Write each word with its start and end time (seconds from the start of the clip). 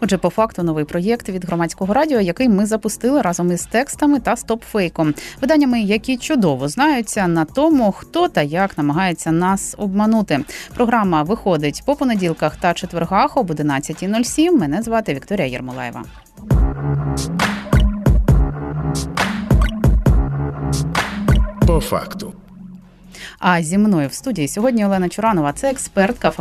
Отже, 0.00 0.18
по 0.18 0.30
факту 0.30 0.62
новий 0.62 0.84
проєкт 0.84 1.28
від 1.28 1.44
громадського 1.44 1.94
радіо, 1.94 2.20
який 2.20 2.48
ми 2.48 2.66
запустили 2.66 3.22
разом 3.22 3.52
із 3.52 3.66
текстами 3.66 4.20
та 4.20 4.36
стопфейком, 4.36 5.14
виданнями, 5.40 5.80
які 5.80 6.16
чудово 6.16 6.68
знаються 6.68 7.26
на 7.26 7.44
тому, 7.44 7.92
хто 7.92 8.28
та 8.28 8.42
як 8.42 8.78
намагається 8.78 9.32
нас 9.32 9.74
обманути. 9.78 10.44
Програма 10.74 11.22
виходить 11.22 11.82
по 11.86 11.96
понеділках 11.96 12.56
та 12.56 12.74
четвергах 12.74 13.36
об 13.36 13.50
11.07. 13.50 14.50
Мене 14.50 14.82
звати 14.82 15.14
Вікторія 15.14 15.46
Єрмолаєва. 15.46 16.02
По 21.66 21.80
факту. 21.80 22.39
А 23.40 23.62
зі 23.62 23.78
мною 23.78 24.08
в 24.08 24.12
студії 24.12 24.48
сьогодні 24.48 24.86
Олена 24.86 25.08
Чуранова, 25.08 25.52
це 25.52 25.70
експертка 25.70 26.32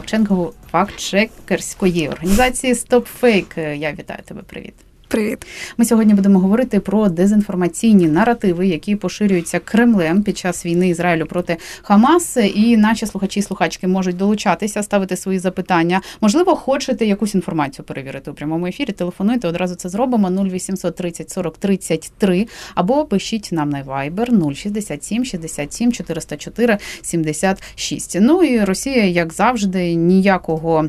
фактчекерської 0.71 2.09
організації 2.09 2.73
StopFake. 2.73 3.75
Я 3.75 3.91
вітаю 3.91 4.19
тебе. 4.25 4.41
Привіт. 4.41 4.73
Привіт, 5.09 5.45
ми 5.77 5.85
сьогодні 5.85 6.13
будемо 6.13 6.39
говорити 6.39 6.79
про 6.79 7.09
дезінформаційні 7.09 8.07
наративи, 8.07 8.67
які 8.67 8.95
поширюються 8.95 9.59
Кремлем 9.59 10.23
під 10.23 10.37
час 10.37 10.65
війни 10.65 10.89
Ізраїлю 10.89 11.25
проти 11.25 11.57
Хамас. 11.81 12.37
І 12.55 12.77
наші 12.77 13.05
слухачі 13.05 13.39
і 13.39 13.43
слухачки 13.43 13.87
можуть 13.87 14.17
долучатися, 14.17 14.83
ставити 14.83 15.15
свої 15.15 15.39
запитання. 15.39 16.01
Можливо, 16.21 16.55
хочете 16.55 17.05
якусь 17.05 17.35
інформацію 17.35 17.85
перевірити 17.85 18.31
у 18.31 18.33
прямому 18.33 18.67
ефірі. 18.67 18.91
Телефонуйте 18.91 19.47
одразу 19.47 19.75
це 19.75 19.89
зробимо 19.89 20.43
0800 20.43 20.95
30 20.95 21.29
40 21.29 21.57
33 21.57 22.47
або 22.75 23.05
пишіть 23.05 23.49
нам 23.51 23.69
на 23.69 23.83
Viber 23.83 24.53
067 24.53 25.25
67 25.25 25.91
404 25.91 26.77
76. 27.01 28.17
Ну 28.21 28.43
і 28.43 28.63
Росія, 28.63 29.05
як 29.05 29.33
завжди, 29.33 29.95
ніякого 29.95 30.85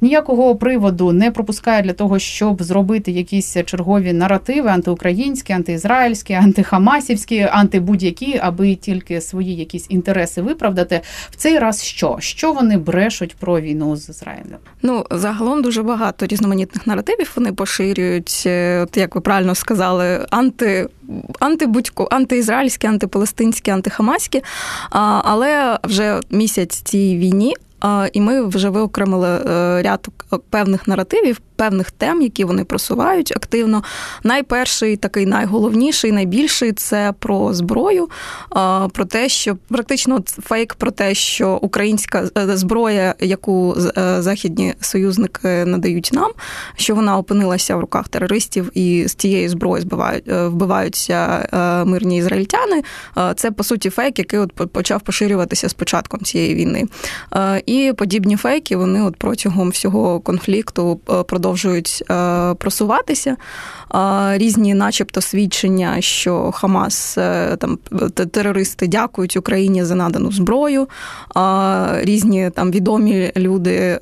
ніякого 0.00 0.56
приводу 0.56 1.12
не 1.12 1.30
пропускає 1.30 1.82
для 1.82 1.92
того, 1.92 2.18
щоб 2.18 2.62
зробити 2.62 3.10
якісь 3.10 3.53
чергові 3.62 4.12
наративи 4.12 4.68
антиукраїнські, 4.70 5.52
антиізраїльські, 5.52 6.32
антихамасівські, 6.32 7.40
антибудь-які, 7.40 8.40
аби 8.42 8.74
тільки 8.74 9.20
свої 9.20 9.56
якісь 9.56 9.86
інтереси 9.88 10.42
виправдати. 10.42 11.00
В 11.30 11.36
цей 11.36 11.58
раз 11.58 11.82
що? 11.82 12.16
Що 12.20 12.52
вони 12.52 12.78
брешуть 12.78 13.36
про 13.36 13.60
війну 13.60 13.96
з 13.96 14.08
Ізраїлем? 14.08 14.58
Ну 14.82 15.06
загалом 15.10 15.62
дуже 15.62 15.82
багато 15.82 16.26
різноманітних 16.26 16.86
наративів 16.86 17.32
вони 17.36 17.52
поширюють, 17.52 18.42
е, 18.46 18.80
от 18.80 18.96
як 18.96 19.14
ви 19.14 19.20
правильно 19.20 19.54
сказали, 19.54 20.26
анти. 20.30 20.88
Антибудько, 21.40 22.08
антиізраїльські, 22.10 22.86
антипалестинські, 22.86 23.70
антихамаські, 23.70 24.42
але 24.90 25.78
вже 25.84 26.20
місяць 26.30 26.82
цій 26.82 27.16
війні, 27.18 27.54
і 28.12 28.20
ми 28.20 28.46
вже 28.46 28.68
виокремили 28.68 29.28
е, 29.28 29.82
ряд 29.82 30.08
певних 30.50 30.88
наративів, 30.88 31.40
певних 31.56 31.90
тем, 31.90 32.22
які 32.22 32.44
вони 32.44 32.64
просувають 32.64 33.32
активно. 33.36 33.82
Найперший, 34.22 34.96
такий 34.96 35.26
найголовніший, 35.26 36.12
найбільший 36.12 36.72
це 36.72 37.14
про 37.18 37.54
зброю, 37.54 38.08
про 38.92 39.04
те, 39.08 39.28
що 39.28 39.56
практично 39.68 40.20
фейк 40.26 40.74
про 40.74 40.90
те, 40.90 41.14
що 41.14 41.58
українська 41.62 42.28
е, 42.38 42.56
зброя, 42.56 43.14
яку 43.20 43.76
е, 43.96 44.22
західні 44.22 44.74
союзники 44.80 45.64
надають 45.64 46.10
нам, 46.12 46.30
що 46.76 46.94
вона 46.94 47.18
опинилася 47.18 47.76
в 47.76 47.80
руках 47.80 48.08
терористів 48.08 48.70
і 48.74 49.08
з 49.08 49.14
цієї 49.14 49.48
зброї 49.48 49.82
збивають 49.82 50.24
вбиваються 50.26 51.48
мирні 51.86 52.18
ізраїльтяни. 52.18 52.82
Це 53.36 53.50
по 53.50 53.64
суті 53.64 53.90
фейк, 53.90 54.18
який 54.18 54.38
от 54.38 54.52
почав 54.72 55.00
поширюватися 55.00 55.68
з 55.68 55.74
початком 55.74 56.20
цієї 56.20 56.54
війни. 56.54 56.84
І 57.66 57.73
і 57.74 57.92
подібні 57.92 58.36
фейки 58.36 58.76
вони 58.76 59.02
от 59.02 59.16
протягом 59.16 59.70
всього 59.70 60.20
конфлікту 60.20 61.00
е, 61.10 61.22
продовжують 61.22 62.04
е, 62.10 62.54
просуватися 62.54 63.36
різні, 64.34 64.74
начебто, 64.74 65.20
свідчення, 65.20 66.00
що 66.00 66.50
Хамас 66.52 67.18
е, 67.18 67.56
там 67.56 67.78
терористи 68.30 68.86
дякують 68.86 69.36
Україні 69.36 69.84
за 69.84 69.94
надану 69.94 70.32
зброю. 70.32 70.88
Різні 71.92 72.50
там 72.54 72.70
відомі 72.70 73.32
люди 73.36 74.00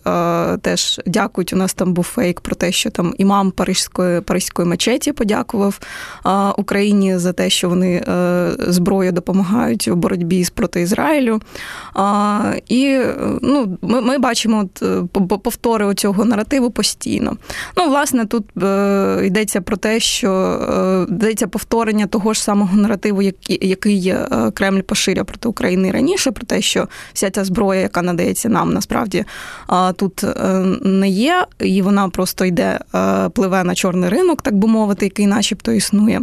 теж 0.63 1.01
дякують. 1.07 1.53
У 1.53 1.57
нас 1.57 1.75
там 1.75 1.93
був 1.93 2.05
фейк 2.05 2.41
про 2.41 2.55
те, 2.55 2.73
що 2.73 2.91
там 2.91 3.15
імам 3.19 3.51
Паризької 3.51 4.21
Паризької 4.21 4.69
мечеті 4.69 5.13
подякував 5.13 5.81
Україні 6.57 7.19
за 7.19 7.33
те, 7.33 7.51
що 7.51 7.69
вони 7.69 8.05
е, 8.09 8.51
зброю 8.59 9.13
допомагають 9.13 9.89
у 9.89 9.97
боротьбі 9.97 10.47
проти 10.55 10.81
Ізраїлю. 10.81 11.41
І 12.69 13.01
ну, 13.43 13.52
ми 13.83 14.01
ми 14.01 14.19
бачимо 14.19 14.59
от, 14.65 14.83
е, 14.83 15.39
повтори 15.39 15.95
цього 15.95 16.25
наративу 16.25 16.71
постійно. 16.71 17.37
Ну, 17.77 17.89
власне, 17.89 18.27
тут 18.27 18.45
йдеться 19.27 19.61
про 19.61 19.77
те, 19.77 20.01
що 20.01 20.33
е, 20.33 21.13
дається 21.13 21.47
повторення 21.47 22.07
того 22.07 22.35
ж 22.35 22.43
самого 22.43 22.77
наративу, 22.77 23.23
який 23.49 24.09
е, 24.09 24.27
Кремль 24.55 24.81
поширює 24.81 25.25
проти 25.25 25.49
України 25.49 25.91
раніше, 25.91 26.31
про 26.31 26.47
те, 26.47 26.61
що 26.61 26.89
вся 27.13 27.31
ця 27.31 27.45
зброя, 27.45 27.81
яка 27.81 28.03
надається 28.03 28.49
нам, 28.49 28.73
насправді 28.73 29.25
тут 29.97 30.25
е, 30.25 30.29
не 30.85 31.09
є, 31.09 31.47
і 31.61 31.83
вона 31.83 32.09
просто 32.09 32.45
йде, 32.45 32.79
пливе 33.35 33.65
на 33.65 33.75
чорний 33.75 34.11
ринок, 34.11 34.43
так 34.43 34.55
би 34.55 34.69
мовити, 34.69 35.07
який, 35.07 35.27
начебто, 35.27 35.73
існує. 35.73 36.21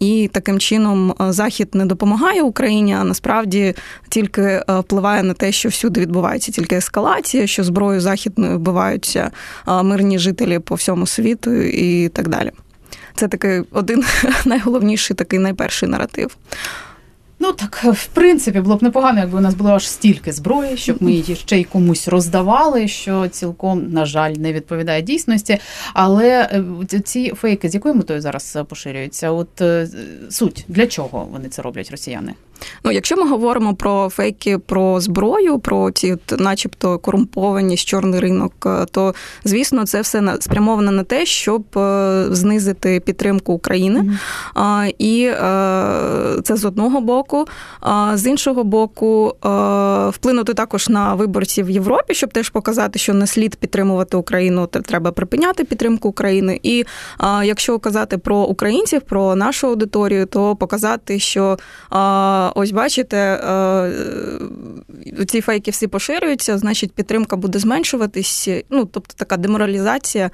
І 0.00 0.30
таким 0.32 0.58
чином 0.58 1.14
Захід 1.18 1.68
не 1.72 1.86
допомагає 1.86 2.42
Україні, 2.42 2.94
а 2.94 3.04
насправді 3.04 3.74
тільки 4.08 4.62
впливає 4.68 5.22
на 5.22 5.34
те, 5.34 5.52
що 5.52 5.68
всюди 5.68 6.00
відбувається 6.00 6.39
тільки 6.40 6.76
ескалація, 6.76 7.46
що 7.46 7.64
зброю 7.64 8.00
західною 8.00 8.56
вбиваються 8.56 9.30
мирні 9.66 10.18
жителі 10.18 10.58
по 10.58 10.74
всьому 10.74 11.06
світу 11.06 11.52
і 11.62 12.08
так 12.08 12.28
далі. 12.28 12.50
Це 13.14 13.28
такий 13.28 13.62
один 13.70 14.04
найголовніший, 14.44 15.16
такий 15.16 15.38
найперший 15.38 15.88
наратив. 15.88 16.36
Ну 17.42 17.52
так, 17.52 17.84
в 17.84 18.06
принципі, 18.06 18.60
було 18.60 18.76
б 18.76 18.82
непогано, 18.82 19.20
якби 19.20 19.38
у 19.38 19.40
нас 19.40 19.54
було 19.54 19.70
аж 19.70 19.88
стільки 19.88 20.32
зброї, 20.32 20.76
щоб 20.76 21.02
ми 21.02 21.12
її 21.12 21.36
ще 21.36 21.60
й 21.60 21.64
комусь 21.64 22.08
роздавали, 22.08 22.88
що 22.88 23.28
цілком, 23.28 23.92
на 23.92 24.06
жаль, 24.06 24.32
не 24.32 24.52
відповідає 24.52 25.02
дійсності. 25.02 25.58
Але 25.94 26.28
е, 26.92 27.00
ці 27.04 27.30
фейки 27.30 27.68
з 27.68 27.74
якою 27.74 27.94
метою 27.94 28.20
зараз 28.20 28.58
поширюються? 28.68 29.30
От 29.30 29.60
е, 29.60 29.88
суть 30.30 30.64
для 30.68 30.86
чого 30.86 31.28
вони 31.32 31.48
це 31.48 31.62
роблять, 31.62 31.90
росіяни? 31.90 32.34
Ну, 32.84 32.92
якщо 32.92 33.16
ми 33.16 33.28
говоримо 33.28 33.74
про 33.74 34.08
фейки 34.08 34.58
про 34.58 35.00
зброю, 35.00 35.58
про 35.58 35.90
ці, 35.90 36.16
начебто, 36.38 36.98
корумпованість, 36.98 37.88
чорний 37.88 38.20
ринок, 38.20 38.52
е, 38.66 38.86
то 38.90 39.14
звісно, 39.44 39.86
це 39.86 40.00
все 40.00 40.36
спрямовано 40.40 40.90
на 40.90 41.04
те, 41.04 41.26
щоб 41.26 41.78
е, 41.78 42.24
знизити 42.30 43.00
підтримку 43.00 43.52
України. 43.52 44.00
Mm-hmm. 44.56 44.94
І 44.98 45.24
е, 45.24 46.42
це 46.44 46.56
з 46.56 46.64
одного 46.64 47.00
боку, 47.00 47.44
а 47.80 48.16
з 48.16 48.26
іншого 48.26 48.64
боку, 48.64 49.34
вплинути 50.10 50.54
також 50.54 50.88
на 50.88 51.14
виборців 51.14 51.66
в 51.66 51.70
Європі, 51.70 52.14
щоб 52.14 52.32
теж 52.32 52.50
показати, 52.50 52.98
що 52.98 53.14
не 53.14 53.26
слід 53.26 53.56
підтримувати 53.56 54.16
Україну, 54.16 54.66
треба 54.66 55.12
припиняти 55.12 55.64
підтримку 55.64 56.08
України. 56.08 56.60
І 56.62 56.84
якщо 57.44 57.78
казати 57.78 58.18
про 58.18 58.36
українців, 58.36 59.00
про 59.00 59.36
нашу 59.36 59.66
аудиторію, 59.66 60.26
то 60.26 60.56
показати, 60.56 61.18
що 61.18 61.58
ось 62.54 62.70
бачите, 62.70 63.16
е, 63.16 63.92
ці 65.26 65.40
фейки 65.40 65.70
всі 65.70 65.86
поширюються, 65.86 66.58
значить, 66.58 66.92
підтримка 66.92 67.36
буде 67.36 67.58
зменшуватись. 67.58 68.48
Ну, 68.70 68.84
тобто 68.84 69.14
така 69.16 69.36
деморалізація, 69.36 70.30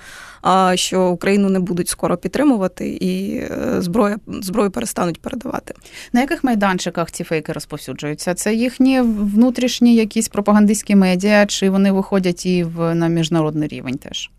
що 0.75 1.09
Україну 1.09 1.49
не 1.49 1.61
будуть 1.61 1.89
скоро 1.89 2.17
підтримувати, 2.17 2.89
і 2.89 3.37
е, 3.37 3.49
зброя 3.79 4.19
зброю 4.27 4.71
перестануть 4.71 5.21
передавати. 5.21 5.75
На 6.13 6.21
яких 6.21 6.45
майданчиках 6.45 7.11
ці 7.11 7.25
фейки 7.25 7.53
розповсюджуються? 7.53 8.35
Це 8.35 8.55
їхні 8.55 9.01
внутрішні 9.01 9.95
якісь 9.95 10.29
пропагандистські 10.29 10.97
медіа, 10.97 11.47
чи 11.47 11.71
вони 11.71 11.93
виходять 11.93 12.47
і 12.47 12.65
в 12.65 12.95
на 12.95 13.09
міжнародний 13.09 13.69
рівень 13.69 13.99
теж? 13.99 14.31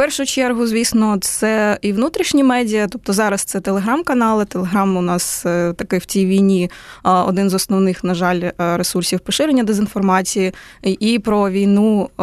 Першу 0.00 0.26
чергу, 0.26 0.66
звісно, 0.66 1.18
це 1.20 1.78
і 1.82 1.92
внутрішні 1.92 2.44
медіа. 2.44 2.86
Тобто 2.90 3.12
зараз 3.12 3.42
це 3.44 3.60
телеграм-канали. 3.60 4.44
Телеграм 4.44 4.96
у 4.96 5.02
нас 5.02 5.42
таки 5.76 5.98
в 5.98 6.04
цій 6.04 6.26
війні 6.26 6.70
один 7.02 7.50
з 7.50 7.54
основних, 7.54 8.04
на 8.04 8.14
жаль, 8.14 8.40
е, 8.40 8.52
ресурсів 8.58 9.20
поширення 9.20 9.64
дезінформації. 9.64 10.52
І 10.82 11.18
про 11.18 11.50
війну, 11.50 12.02
е, 12.02 12.22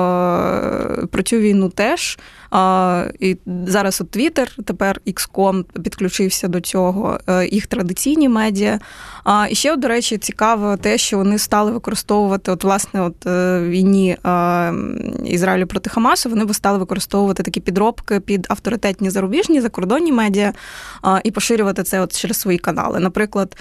про 1.11 1.23
цю 1.23 1.37
війну 1.37 1.69
теж 1.69 2.19
І 3.19 3.37
зараз 3.65 4.01
от 4.01 4.17
Twitter, 4.17 4.47
тепер 4.65 5.01
XCOM 5.07 5.63
підключився 5.83 6.47
до 6.47 6.61
цього, 6.61 7.19
їх 7.51 7.67
традиційні 7.67 8.29
медіа. 8.29 8.79
І 9.49 9.55
ще, 9.55 9.75
до 9.75 9.87
речі, 9.87 10.17
цікаво 10.17 10.77
те, 10.77 10.97
що 10.97 11.17
вони 11.17 11.37
стали 11.37 11.71
використовувати 11.71 12.51
от 12.51 12.63
власне 12.63 13.01
от 13.01 13.25
війні 13.69 14.17
Ізраїлю 15.25 15.67
проти 15.67 15.89
Хамасу. 15.89 16.29
Вони 16.29 16.53
стали 16.53 16.77
використовувати 16.77 17.43
такі 17.43 17.59
підробки 17.59 18.19
під 18.19 18.47
авторитетні 18.49 19.09
зарубіжні 19.09 19.61
закордонні 19.61 20.11
медіа 20.11 20.53
і 21.23 21.31
поширювати 21.31 21.83
це 21.83 22.01
от 22.01 22.17
через 22.17 22.37
свої 22.37 22.57
канали. 22.57 22.99
Наприклад, 22.99 23.57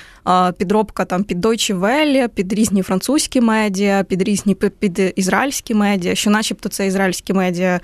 підробка 0.59 1.05
там 1.05 1.25
під 1.25 1.47
Deutsche 1.47 1.81
Welle, 1.81 2.29
під 2.29 2.53
різні 2.53 2.83
французькі 2.83 3.41
медіа, 3.41 4.05
під 4.05 4.23
різні 4.23 4.55
під 4.55 5.13
ізраїльські 5.17 5.75
медіа, 5.75 6.15
що, 6.15 6.31
начебто, 6.31 6.69
це 6.69 6.87
ізраїльські 6.87 7.33
медіа 7.33 7.81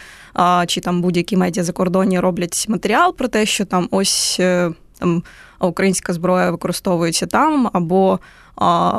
чи 0.66 0.80
там 0.80 1.02
будь-які 1.02 1.36
медіа 1.36 1.64
закордонні 1.64 2.20
роблять 2.20 2.66
матеріал 2.68 3.16
про 3.16 3.28
те, 3.28 3.46
що 3.46 3.64
там 3.64 3.88
ось 3.90 4.36
е, 4.40 4.70
там 4.98 5.22
українська 5.60 6.12
зброя 6.12 6.50
використовується 6.50 7.26
там, 7.26 7.70
або 7.72 8.20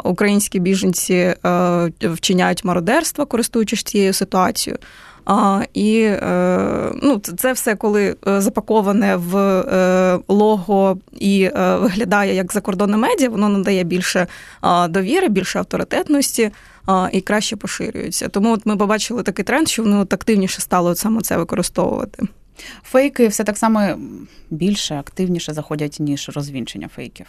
українські 0.03 0.59
біженці 0.59 1.13
е, 1.13 1.91
вчиняють 2.01 2.63
мародерство, 2.63 3.25
користуючись 3.25 3.83
цією 3.83 4.13
ситуацією. 4.13 4.80
І 5.73 6.01
е, 6.01 6.91
ну, 7.01 7.19
це 7.19 7.53
все, 7.53 7.75
коли 7.75 8.15
е, 8.27 8.41
запаковане 8.41 9.15
в 9.15 9.37
е, 9.37 10.19
лого 10.27 10.97
і 11.11 11.49
виглядає 11.55 12.35
як 12.35 12.53
закордонне 12.53 12.97
медіа, 12.97 13.29
воно 13.29 13.49
надає 13.49 13.83
більше 13.83 14.27
довіри, 14.89 15.29
більше 15.29 15.59
авторитетності 15.59 16.51
і 17.11 17.21
краще 17.21 17.55
поширюється. 17.55 18.27
Тому 18.27 18.53
от 18.53 18.65
ми 18.65 18.77
побачили 18.77 19.23
такий 19.23 19.45
тренд, 19.45 19.67
що 19.67 19.83
воно 19.83 20.01
активніше 20.01 20.61
стало 20.61 20.95
саме 20.95 21.21
це 21.21 21.37
використовувати. 21.37 22.23
Фейки 22.83 23.27
все 23.27 23.43
так 23.43 23.57
само 23.57 23.81
більше 24.49 24.95
активніше 24.95 25.53
заходять 25.53 25.97
ніж 25.99 26.29
розвінчення 26.29 26.87
фейків. 26.95 27.25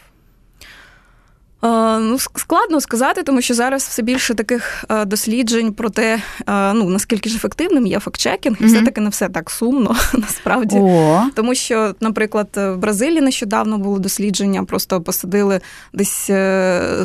Е, 1.65 1.99
ну, 1.99 2.19
складно 2.19 2.81
сказати, 2.81 3.23
тому 3.23 3.41
що 3.41 3.55
зараз 3.55 3.83
все 3.83 4.03
більше 4.03 4.35
таких 4.35 4.85
е, 4.91 5.05
досліджень 5.05 5.73
про 5.73 5.91
те, 5.91 6.23
е, 6.49 6.73
ну 6.73 6.89
наскільки 6.89 7.29
ж 7.29 7.37
ефективним 7.37 7.87
є 7.87 7.99
фактчекінг, 7.99 8.57
і 8.61 8.65
mm-hmm. 8.65 8.67
все 8.67 8.83
таки 8.83 9.01
не 9.01 9.11
все 9.11 9.29
так 9.29 9.51
сумно 9.51 9.97
насправді. 10.15 10.77
О. 10.81 11.23
Тому 11.35 11.55
що, 11.55 11.95
наприклад, 12.01 12.49
в 12.55 12.77
Бразилії 12.77 13.21
нещодавно 13.21 13.79
було 13.79 13.99
дослідження, 13.99 14.65
просто 14.65 15.01
посадили 15.01 15.61
десь 15.93 16.31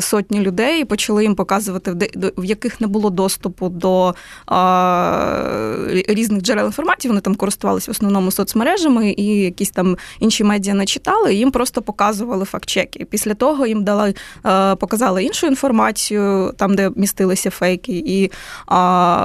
сотні 0.00 0.40
людей 0.40 0.82
і 0.82 0.84
почали 0.84 1.22
їм 1.22 1.34
показувати, 1.34 2.10
в 2.36 2.44
яких 2.44 2.80
не 2.80 2.86
було 2.86 3.10
доступу 3.10 3.68
до 3.68 4.14
а, 4.46 5.76
різних 5.88 6.42
джерел 6.42 6.66
інформації. 6.66 7.10
Вони 7.10 7.20
там 7.20 7.34
користувалися 7.34 7.90
в 7.90 7.94
основному 7.94 8.30
соцмережами 8.30 9.14
і 9.16 9.24
якісь 9.26 9.70
там 9.70 9.96
інші 10.20 10.44
медіа 10.44 10.74
не 10.74 10.86
читали. 10.86 11.34
і 11.34 11.38
Їм 11.38 11.50
просто 11.50 11.82
показували 11.82 12.44
фактчеки. 12.44 13.04
Після 13.04 13.34
того 13.34 13.66
їм 13.66 13.84
дали. 13.84 14.14
Е, 14.50 14.74
показали 14.74 15.24
іншу 15.24 15.46
інформацію, 15.46 16.54
там 16.56 16.74
де 16.74 16.90
містилися 16.96 17.50
фейки, 17.50 18.02
і 18.06 18.30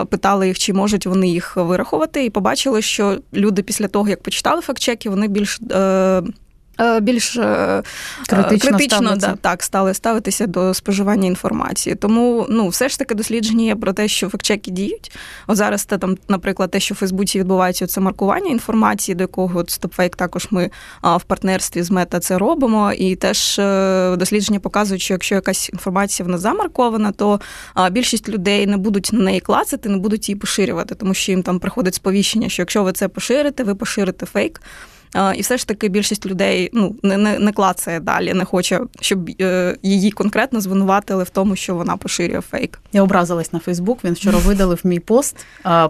питали 0.09 0.47
їх, 0.47 0.59
чи 0.59 0.73
можуть 0.73 1.05
вони 1.05 1.27
їх 1.27 1.57
вирахувати, 1.57 2.25
і 2.25 2.29
побачили, 2.29 2.81
що 2.81 3.17
люди 3.33 3.61
після 3.61 3.87
того, 3.87 4.09
як 4.09 4.23
почитали 4.23 4.61
фактчеки, 4.61 5.09
вони 5.09 5.27
більш. 5.27 5.59
Е, 6.79 6.99
більш 6.99 7.37
е, 7.37 7.83
критично, 8.29 8.69
критично 8.69 9.15
да, 9.15 9.35
так 9.41 9.63
стали 9.63 9.93
ставитися 9.93 10.47
до 10.47 10.73
споживання 10.73 11.27
інформації. 11.27 11.95
Тому 11.95 12.45
ну, 12.49 12.67
все 12.67 12.89
ж 12.89 12.99
таки 12.99 13.15
дослідження 13.15 13.65
є 13.65 13.75
про 13.75 13.93
те, 13.93 14.07
що 14.07 14.29
фактчеки 14.29 14.71
діють. 14.71 15.11
От 15.47 15.57
зараз 15.57 15.85
те, 15.85 15.97
там, 15.97 16.17
наприклад, 16.27 16.71
те, 16.71 16.79
що 16.79 16.95
в 16.95 16.97
Фейсбуці 16.97 17.39
відбувається 17.39 17.87
це 17.87 18.01
маркування 18.01 18.49
інформації, 18.49 19.15
до 19.15 19.23
якого 19.23 19.59
от 19.59 19.69
StopFake 19.69 20.15
також 20.15 20.47
ми 20.51 20.69
в 21.03 21.23
партнерстві 21.23 21.83
з 21.83 21.91
Мета 21.91 22.19
це 22.19 22.37
робимо. 22.37 22.93
І 22.93 23.15
теж 23.15 23.59
е, 23.59 24.15
дослідження 24.15 24.59
показують, 24.59 25.01
що 25.01 25.13
якщо 25.13 25.35
якась 25.35 25.69
інформація 25.69 26.25
вона 26.25 26.37
замаркована, 26.37 27.11
то 27.11 27.39
більшість 27.91 28.29
людей 28.29 28.67
не 28.67 28.77
будуть 28.77 29.09
на 29.13 29.19
неї 29.19 29.39
клацати, 29.39 29.89
не 29.89 29.97
будуть 29.97 30.29
її 30.29 30.39
поширювати, 30.39 30.95
тому 30.95 31.13
що 31.13 31.31
їм 31.31 31.43
там 31.43 31.59
приходить 31.59 31.95
сповіщення, 31.95 32.49
що 32.49 32.61
якщо 32.61 32.83
ви 32.83 32.91
це 32.91 33.07
поширите, 33.07 33.63
ви 33.63 33.75
поширите 33.75 34.25
фейк. 34.25 34.61
І 35.35 35.41
все 35.41 35.57
ж 35.57 35.67
таки 35.67 35.89
більшість 35.89 36.25
людей 36.25 36.69
ну 36.73 36.95
не 37.03 37.17
не, 37.17 37.39
не 37.39 37.51
клацає 37.51 37.99
далі, 37.99 38.33
не 38.33 38.45
хоче, 38.45 38.81
щоб 39.01 39.29
е, 39.41 39.77
її 39.83 40.11
конкретно 40.11 40.61
звинуватили 40.61 41.23
в 41.23 41.29
тому, 41.29 41.55
що 41.55 41.75
вона 41.75 41.97
поширює 41.97 42.41
фейк. 42.41 42.79
Я 42.93 43.03
образилась 43.03 43.53
на 43.53 43.59
Фейсбук. 43.59 44.03
Він 44.03 44.13
вчора 44.13 44.37
видалив 44.37 44.79
мій 44.83 44.99
пост, 44.99 45.45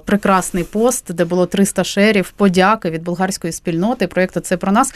прекрасний 0.05 0.63
пост, 0.63 1.13
де 1.13 1.25
було 1.25 1.45
300 1.45 1.83
шерів, 1.83 2.31
подяки 2.31 2.89
від 2.89 3.03
болгарської 3.03 3.53
спільноти. 3.53 4.07
Проєкту 4.07 4.39
це 4.39 4.57
про 4.57 4.71
нас. 4.71 4.93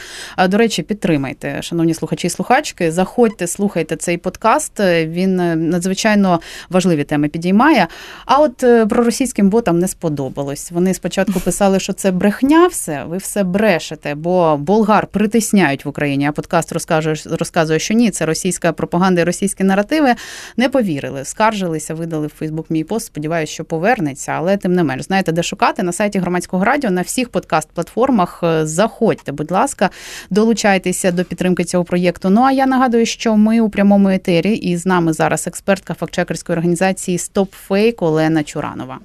До 0.48 0.56
речі, 0.56 0.82
підтримайте, 0.82 1.62
шановні 1.62 1.94
слухачі 1.94 2.26
і 2.26 2.30
слухачки. 2.30 2.92
Заходьте, 2.92 3.46
слухайте 3.46 3.96
цей 3.96 4.16
подкаст. 4.16 4.80
Він 5.04 5.40
е, 5.40 5.56
надзвичайно 5.56 6.40
важливі 6.70 7.04
теми 7.04 7.28
підіймає. 7.28 7.88
А 8.24 8.38
от 8.38 8.62
е, 8.62 8.86
про 8.86 9.04
російським 9.04 9.50
ботам 9.50 9.78
не 9.78 9.88
сподобалось. 9.88 10.70
Вони 10.70 10.94
спочатку 10.94 11.40
писали, 11.40 11.80
що 11.80 11.92
це 11.92 12.10
брехня, 12.10 12.66
все, 12.66 13.04
ви 13.04 13.16
все 13.16 13.44
брешете 13.44 14.14
бо 14.20 14.56
болгар 14.56 15.06
притисняють 15.06 15.84
в 15.84 15.88
Україні. 15.88 16.26
А 16.26 16.32
подкаст 16.32 16.72
розкаже, 16.72 17.14
розказує, 17.38 17.78
що 17.78 17.94
ні, 17.94 18.10
це 18.10 18.26
російська 18.26 18.72
пропаганда 18.72 19.20
і 19.20 19.24
російські 19.24 19.64
наративи. 19.64 20.14
Не 20.56 20.68
повірили, 20.68 21.24
скаржилися, 21.24 21.94
видали 21.94 22.26
в 22.26 22.30
Фейсбук 22.30 22.70
мій 22.70 22.84
пост. 22.84 23.06
Сподіваюся, 23.06 23.52
що 23.52 23.64
повернеться, 23.64 24.32
але 24.32 24.56
тим 24.56 24.72
не 24.72 24.84
менш, 24.84 25.04
знаєте, 25.04 25.32
де 25.32 25.42
шукати 25.42 25.82
на 25.82 25.92
сайті 25.92 26.18
громадського 26.18 26.64
радіо 26.64 26.90
на 26.90 27.02
всіх 27.02 27.28
подкаст-платформах. 27.28 28.44
Е, 28.44 28.66
заходьте, 28.66 29.32
будь 29.32 29.50
ласка, 29.50 29.90
долучайтеся 30.30 31.12
до 31.12 31.24
підтримки 31.24 31.64
цього 31.64 31.84
проєкту. 31.84 32.30
Ну 32.30 32.40
а 32.40 32.52
я 32.52 32.66
нагадую, 32.66 33.06
що 33.06 33.36
ми 33.36 33.60
у 33.60 33.68
прямому 33.68 34.08
етері, 34.08 34.54
і 34.54 34.76
з 34.76 34.86
нами 34.86 35.12
зараз 35.12 35.46
експертка 35.46 35.94
фактчекерської 35.94 36.54
організації 36.58 37.16
StopFake 37.16 38.04
Олена 38.04 38.42
Чуранова. 38.42 38.98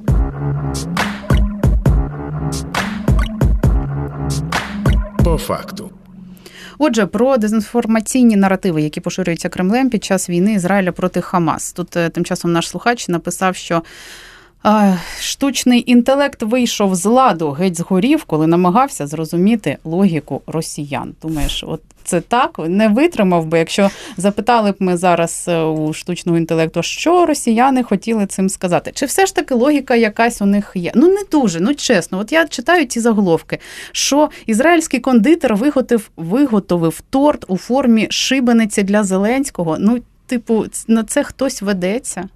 По 5.25 5.37
факту. 5.37 5.89
Отже, 6.77 7.05
про 7.05 7.37
дезінформаційні 7.37 8.35
наративи, 8.35 8.81
які 8.81 9.01
поширюються 9.01 9.49
Кремлем 9.49 9.89
під 9.89 10.03
час 10.03 10.29
війни 10.29 10.53
Ізраїля 10.53 10.91
проти 10.91 11.21
Хамас. 11.21 11.73
Тут 11.73 11.97
е, 11.97 12.09
тим 12.09 12.25
часом 12.25 12.53
наш 12.53 12.69
слухач 12.69 13.07
написав, 13.07 13.55
що. 13.55 13.81
Штучний 15.19 15.83
інтелект 15.91 16.43
вийшов 16.43 16.95
з 16.95 17.05
ладу, 17.05 17.51
геть 17.51 17.77
згорів, 17.77 18.23
коли 18.23 18.47
намагався 18.47 19.07
зрозуміти 19.07 19.77
логіку 19.83 20.41
росіян. 20.47 21.13
Думаєш, 21.21 21.63
от 21.67 21.81
це 22.03 22.21
так 22.21 22.59
не 22.67 22.87
витримав 22.87 23.45
би, 23.45 23.59
якщо 23.59 23.89
запитали 24.17 24.71
б 24.71 24.75
ми 24.79 24.97
зараз 24.97 25.45
е, 25.47 25.61
у 25.61 25.93
штучного 25.93 26.37
інтелекту, 26.37 26.83
що 26.83 27.25
росіяни 27.25 27.83
хотіли 27.83 28.25
цим 28.25 28.49
сказати? 28.49 28.91
Чи 28.93 29.05
все 29.05 29.25
ж 29.25 29.35
таки 29.35 29.55
логіка 29.55 29.95
якась 29.95 30.41
у 30.41 30.45
них 30.45 30.71
є? 30.75 30.91
Ну 30.95 31.07
не 31.07 31.23
дуже, 31.31 31.59
ну 31.59 31.75
чесно. 31.75 32.19
От 32.19 32.31
я 32.31 32.47
читаю 32.47 32.85
ці 32.85 32.99
заголовки, 32.99 33.59
що 33.91 34.29
ізраїльський 34.45 34.99
кондитер 34.99 35.55
виготовив, 35.55 36.09
виготовив 36.17 37.01
торт 37.09 37.45
у 37.47 37.57
формі 37.57 38.07
шибениці 38.09 38.83
для 38.83 39.03
Зеленського. 39.03 39.77
Ну, 39.79 39.99
типу, 40.27 40.65
на 40.87 41.03
це 41.03 41.23
хтось 41.23 41.61
ведеться. 41.61 42.29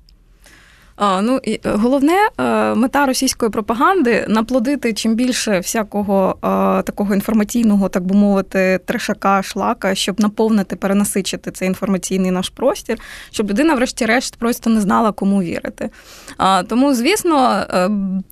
Ну 1.00 1.40
і 1.44 1.52
е, 1.54 1.60
головне 1.64 2.14
е, 2.38 2.76
мета 2.76 3.06
російської 3.06 3.52
пропаганди 3.52 4.26
наплодити 4.28 4.94
чим 4.94 5.16
більше 5.16 5.60
всякого 5.60 6.36
е, 6.36 6.84
такого 6.84 7.14
інформаційного, 7.14 7.90
так 7.90 8.04
би 8.06 8.16
мовити, 8.16 8.80
трешака, 8.86 9.44
шлака, 9.44 9.96
щоб 9.96 10.20
наповнити, 10.20 10.76
перенасичити 10.76 11.52
цей 11.52 11.68
інформаційний 11.68 12.32
наш 12.32 12.50
простір, 12.50 12.98
щоб 13.32 13.50
людина, 13.50 13.76
врешті-решт, 13.76 14.36
просто 14.36 14.70
не 14.70 14.82
знала, 14.82 15.12
кому 15.12 15.42
вірити. 15.42 15.90
Тому, 16.68 16.94
звісно, 16.94 17.66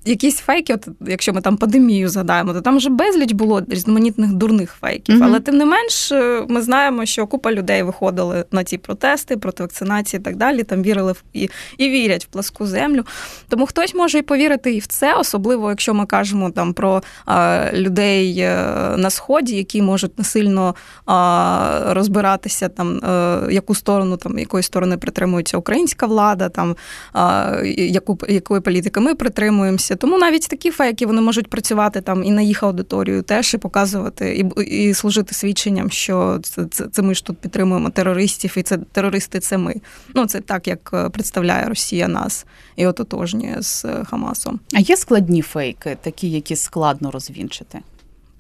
якісь 0.06 0.38
фейки, 0.38 0.74
от 0.74 0.88
якщо 1.08 1.34
ми 1.34 1.42
там 1.42 1.58
пандемію 1.58 2.10
згадаємо, 2.10 2.54
то 2.54 2.62
там 2.62 2.78
вже 2.78 2.90
безліч 2.90 3.32
було 3.32 3.62
різноманітних 3.70 4.34
дурних 4.34 4.72
фейків. 4.72 5.16
Mm-hmm. 5.16 5.24
Але 5.26 5.40
тим 5.40 5.58
не 5.58 5.66
менш, 5.66 6.12
ми 6.48 6.62
знаємо, 6.62 7.06
що 7.06 7.28
купа 7.28 7.52
людей 7.52 7.84
виходили 7.84 8.46
на 8.52 8.64
ці 8.64 8.78
протести 8.78 9.38
проти 9.38 9.64
вакцинації 9.64 10.20
і 10.20 10.24
так 10.24 10.36
далі. 10.36 10.64
Там 10.64 10.82
вірили 10.82 11.12
в 11.12 11.24
і, 11.34 11.50
і 11.78 11.90
вірять 11.90 12.26
в 12.26 12.28
пласку 12.28 12.57
українську 12.58 12.66
землю. 12.66 13.04
Тому 13.50 13.66
хтось 13.66 13.96
може 13.96 14.18
і 14.18 14.22
повірити 14.22 14.74
і 14.74 14.80
в 14.80 14.88
це, 14.88 15.16
особливо 15.16 15.70
якщо 15.70 15.94
ми 15.94 16.06
кажемо 16.06 16.52
там 16.52 16.74
про 16.74 17.04
а, 17.26 17.70
людей 17.74 18.40
е, 18.40 18.56
на 18.98 19.10
сході, 19.10 19.56
які 19.56 19.82
можуть 19.82 20.18
насильно 20.18 20.76
а, 21.06 21.94
розбиратися, 21.94 22.70
там 22.70 23.00
а, 23.04 23.42
е, 23.48 23.54
яку 23.54 23.76
сторону 23.76 24.18
там 24.18 24.40
якої 24.40 24.64
сторони 24.64 24.98
притримується 24.98 25.58
українська 25.58 26.06
влада, 26.06 26.50
там 26.50 26.76
яку 27.76 28.18
якої 28.30 28.62
політики 28.62 29.00
ми 29.00 29.16
притримуємося. 29.16 29.96
Тому 29.96 30.18
навіть 30.18 30.48
такі 30.48 30.72
фейки 30.72 31.06
вони 31.06 31.22
можуть 31.22 31.50
працювати 31.50 32.02
там 32.02 32.24
і 32.24 32.32
на 32.32 32.42
їх 32.42 32.64
аудиторію 32.64 33.22
теж 33.22 33.54
і 33.54 33.58
показувати, 33.58 34.36
і 34.36 34.62
і 34.88 34.94
служити 34.94 35.34
свідченням, 35.34 35.90
що 35.90 36.40
це, 36.44 36.66
це, 36.72 36.88
це 36.92 37.02
ми 37.02 37.14
ж 37.14 37.26
тут 37.26 37.38
підтримуємо 37.38 37.90
терористів, 37.90 38.54
і 38.58 38.64
це 38.64 38.78
терористи 38.78 39.40
це 39.40 39.58
ми. 39.58 39.76
Ну 40.16 40.26
це 40.26 40.40
так 40.40 40.68
як 40.68 40.90
е, 40.94 41.10
представляє 41.10 41.66
Росія 41.66 42.08
нас. 42.08 42.46
І 42.76 42.88
ототожнює 42.88 43.56
з 43.60 43.86
Хамасом. 44.04 44.60
А 44.74 44.80
є 44.80 44.98
складні 44.98 45.42
фейки, 45.42 45.98
такі, 46.02 46.32
які 46.32 46.56
складно 46.56 47.12
розвінчити? 47.12 47.80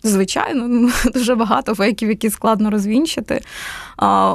Звичайно, 0.03 0.89
дуже 1.13 1.35
багато 1.35 1.75
фейків, 1.75 2.09
які 2.09 2.29
складно 2.29 2.69
розвінчити. 2.69 3.41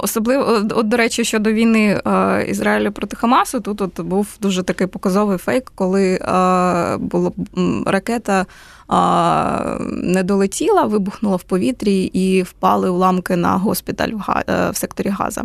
Особливо, 0.03 0.63
от, 0.75 0.89
до 0.89 0.97
речі, 0.97 1.25
щодо 1.25 1.53
війни 1.53 2.01
Ізраїлю 2.49 2.93
проти 2.93 3.17
Хамасу, 3.17 3.61
тут 3.61 3.81
от 3.81 4.01
був 4.01 4.29
дуже 4.41 4.63
такий 4.63 4.87
показовий 4.87 5.39
фейк, 5.39 5.73
коли 5.75 6.19
була 7.01 7.33
ракета 7.87 8.47
не 9.91 10.23
долетіла, 10.23 10.85
вибухнула 10.85 11.37
в 11.37 11.43
повітрі 11.43 12.03
і 12.03 12.43
впали 12.43 12.91
уламки 12.91 13.37
на 13.37 13.57
госпіталь 13.57 14.09
в 14.09 14.43
е, 14.49 14.71
секторі 14.75 15.09
Газа. 15.09 15.43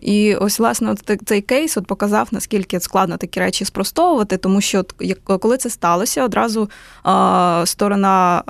І 0.00 0.34
ось, 0.34 0.58
власне, 0.58 0.90
от 0.90 1.20
цей 1.24 1.40
кейс 1.40 1.76
от 1.76 1.86
показав, 1.86 2.28
наскільки 2.30 2.80
складно 2.80 3.16
такі 3.16 3.40
речі 3.40 3.64
спростовувати, 3.64 4.36
тому 4.36 4.60
що 4.60 4.84
коли 5.24 5.56
це 5.56 5.70
сталося, 5.70 6.24
одразу 6.24 6.70
сторона 7.64 8.42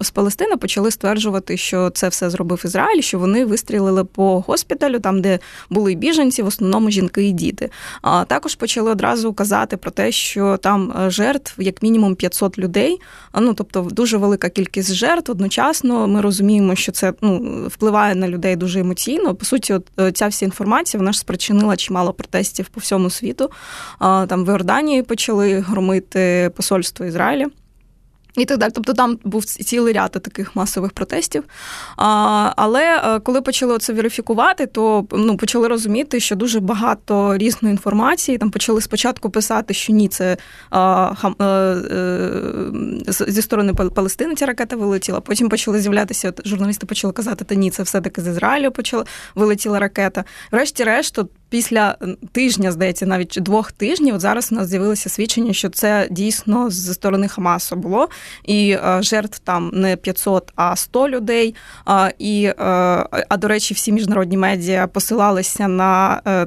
з 0.00 0.10
Палестини 0.10 0.56
почали 0.56 0.90
стверджувати, 0.90 1.56
що 1.56 1.90
це 1.90 2.08
все 2.08 2.30
зробив 2.30 2.62
Ізраїль, 2.64 3.00
що 3.00 3.18
вони 3.18 3.44
вистрілили 3.44 4.04
по 4.04 4.40
госпіталю, 4.40 5.00
там, 5.00 5.22
де 5.22 5.38
були 5.70 5.94
біженці, 5.94 6.42
в 6.42 6.46
основному 6.46 6.90
жінки 6.90 7.24
і 7.24 7.32
діти. 7.32 7.70
А 8.02 8.24
також 8.24 8.54
почали 8.54 8.90
одразу 8.90 9.32
казати 9.32 9.76
про 9.76 9.90
те, 9.90 10.12
що 10.12 10.56
там 10.56 10.92
е, 10.92 11.10
жертв 11.10 11.54
як 11.58 11.82
мінімум 11.82 12.14
500 12.14 12.58
людей. 12.58 13.00
Ну 13.40 13.54
тобто, 13.54 13.88
дуже 13.90 14.16
велика 14.16 14.48
кількість 14.48 14.94
жертв. 14.94 15.30
Одночасно 15.30 16.08
ми 16.08 16.20
розуміємо, 16.20 16.74
що 16.74 16.92
це 16.92 17.12
ну 17.20 17.64
впливає 17.68 18.14
на 18.14 18.28
людей 18.28 18.56
дуже 18.56 18.80
емоційно. 18.80 19.34
По 19.34 19.44
суті, 19.44 19.79
е, 20.00 20.12
ця 20.12 20.28
вся 20.28 20.44
інформація 20.44 20.98
вона 20.98 21.12
ж 21.12 21.18
спричинила 21.18 21.76
чимало 21.76 22.12
протестів 22.12 22.68
по 22.68 22.80
всьому 22.80 23.10
світу. 23.10 23.50
Там 23.98 24.44
в 24.44 24.48
Іорданії 24.48 25.02
почали 25.02 25.60
громити 25.60 26.50
посольство 26.56 27.06
Ізраїля. 27.06 27.46
І 28.36 28.44
так 28.44 28.58
далі. 28.58 28.70
Тобто 28.74 28.92
там 28.92 29.18
був 29.24 29.44
цілий 29.44 29.92
ряд 29.92 30.10
таких 30.10 30.56
масових 30.56 30.92
протестів. 30.92 31.44
А, 31.96 32.52
Але 32.56 33.02
е, 33.04 33.20
коли 33.20 33.42
почали 33.42 33.78
це 33.78 33.92
верифікувати, 33.92 34.66
то 34.66 35.06
ну, 35.12 35.36
почали 35.36 35.68
розуміти, 35.68 36.20
що 36.20 36.36
дуже 36.36 36.60
багато 36.60 37.36
різної 37.36 37.72
інформації. 37.72 38.38
Там 38.38 38.50
почали 38.50 38.80
спочатку 38.80 39.30
писати, 39.30 39.74
що 39.74 39.92
ні, 39.92 40.08
це 40.08 40.36
а, 40.70 41.14
хам, 41.14 41.34
а, 41.38 41.44
е, 41.44 42.42
а, 43.08 43.12
зі 43.12 43.42
сторони 43.42 43.74
Палестини 43.74 44.34
ця 44.34 44.46
ракета 44.46 44.76
вилетіла. 44.76 45.20
Потім 45.20 45.48
почали 45.48 45.80
з'являтися, 45.80 46.32
журналісти 46.44 46.86
почали 46.86 47.12
казати, 47.12 47.44
та 47.44 47.54
ні, 47.54 47.70
це 47.70 47.82
все-таки 47.82 48.22
з 48.22 48.26
Ізраїлю 48.26 48.70
почала 48.70 49.04
вилетіла 49.34 49.78
ракета. 49.78 50.24
Врешті-решт, 50.52 51.20
після 51.50 51.96
тижня, 52.32 52.72
здається, 52.72 53.06
навіть 53.06 53.38
двох 53.40 53.72
тижнів, 53.72 54.14
от 54.14 54.20
зараз 54.20 54.52
у 54.52 54.54
нас 54.54 54.68
з'явилося 54.68 55.08
свідчення, 55.08 55.52
що 55.52 55.68
це 55.68 56.08
дійсно 56.10 56.70
з 56.70 56.94
сторони 56.94 57.28
Хамасу 57.28 57.76
було, 57.76 58.08
і 58.44 58.70
е, 58.70 59.02
жертв 59.02 59.38
там 59.38 59.70
не 59.74 59.96
500, 59.96 60.52
а 60.56 60.76
100 60.76 61.08
людей. 61.08 61.54
І, 62.18 62.44
е, 62.44 62.54
А 63.28 63.36
до 63.36 63.48
речі, 63.48 63.74
всі 63.74 63.92
міжнародні 63.92 64.36
медіа 64.36 64.86
посилалися 64.86 65.68
на, 65.68 66.22
е, 66.26 66.46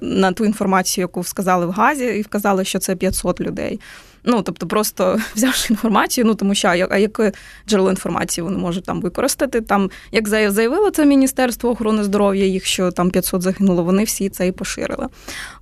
на 0.00 0.32
ту 0.32 0.44
інформацію, 0.44 1.02
яку 1.02 1.24
сказали 1.24 1.66
в 1.66 1.70
Газі, 1.70 2.04
і 2.04 2.22
вказали, 2.22 2.64
що 2.64 2.78
це 2.78 2.96
500 2.96 3.40
людей. 3.40 3.80
Ну 4.26 4.42
тобто, 4.42 4.66
просто 4.66 5.20
взявши 5.34 5.72
інформацію, 5.72 6.24
ну 6.24 6.34
тому 6.34 6.54
що 6.54 6.68
а 6.90 6.96
яке 6.98 7.32
джерело 7.68 7.90
інформації 7.90 8.44
вони 8.44 8.58
можуть 8.58 8.84
там 8.84 9.00
використати? 9.00 9.60
Там 9.60 9.90
як 10.12 10.28
заявило 10.28 10.90
це 10.90 11.06
Міністерство 11.06 11.70
охорони 11.70 12.04
здоров'я, 12.04 12.44
їх 12.44 12.66
що 12.66 12.90
там 12.90 13.10
500 13.10 13.42
загинуло, 13.42 13.84
вони 13.84 14.04
всі 14.04 14.28
це 14.28 14.46
і 14.46 14.52
поширили. 14.52 15.06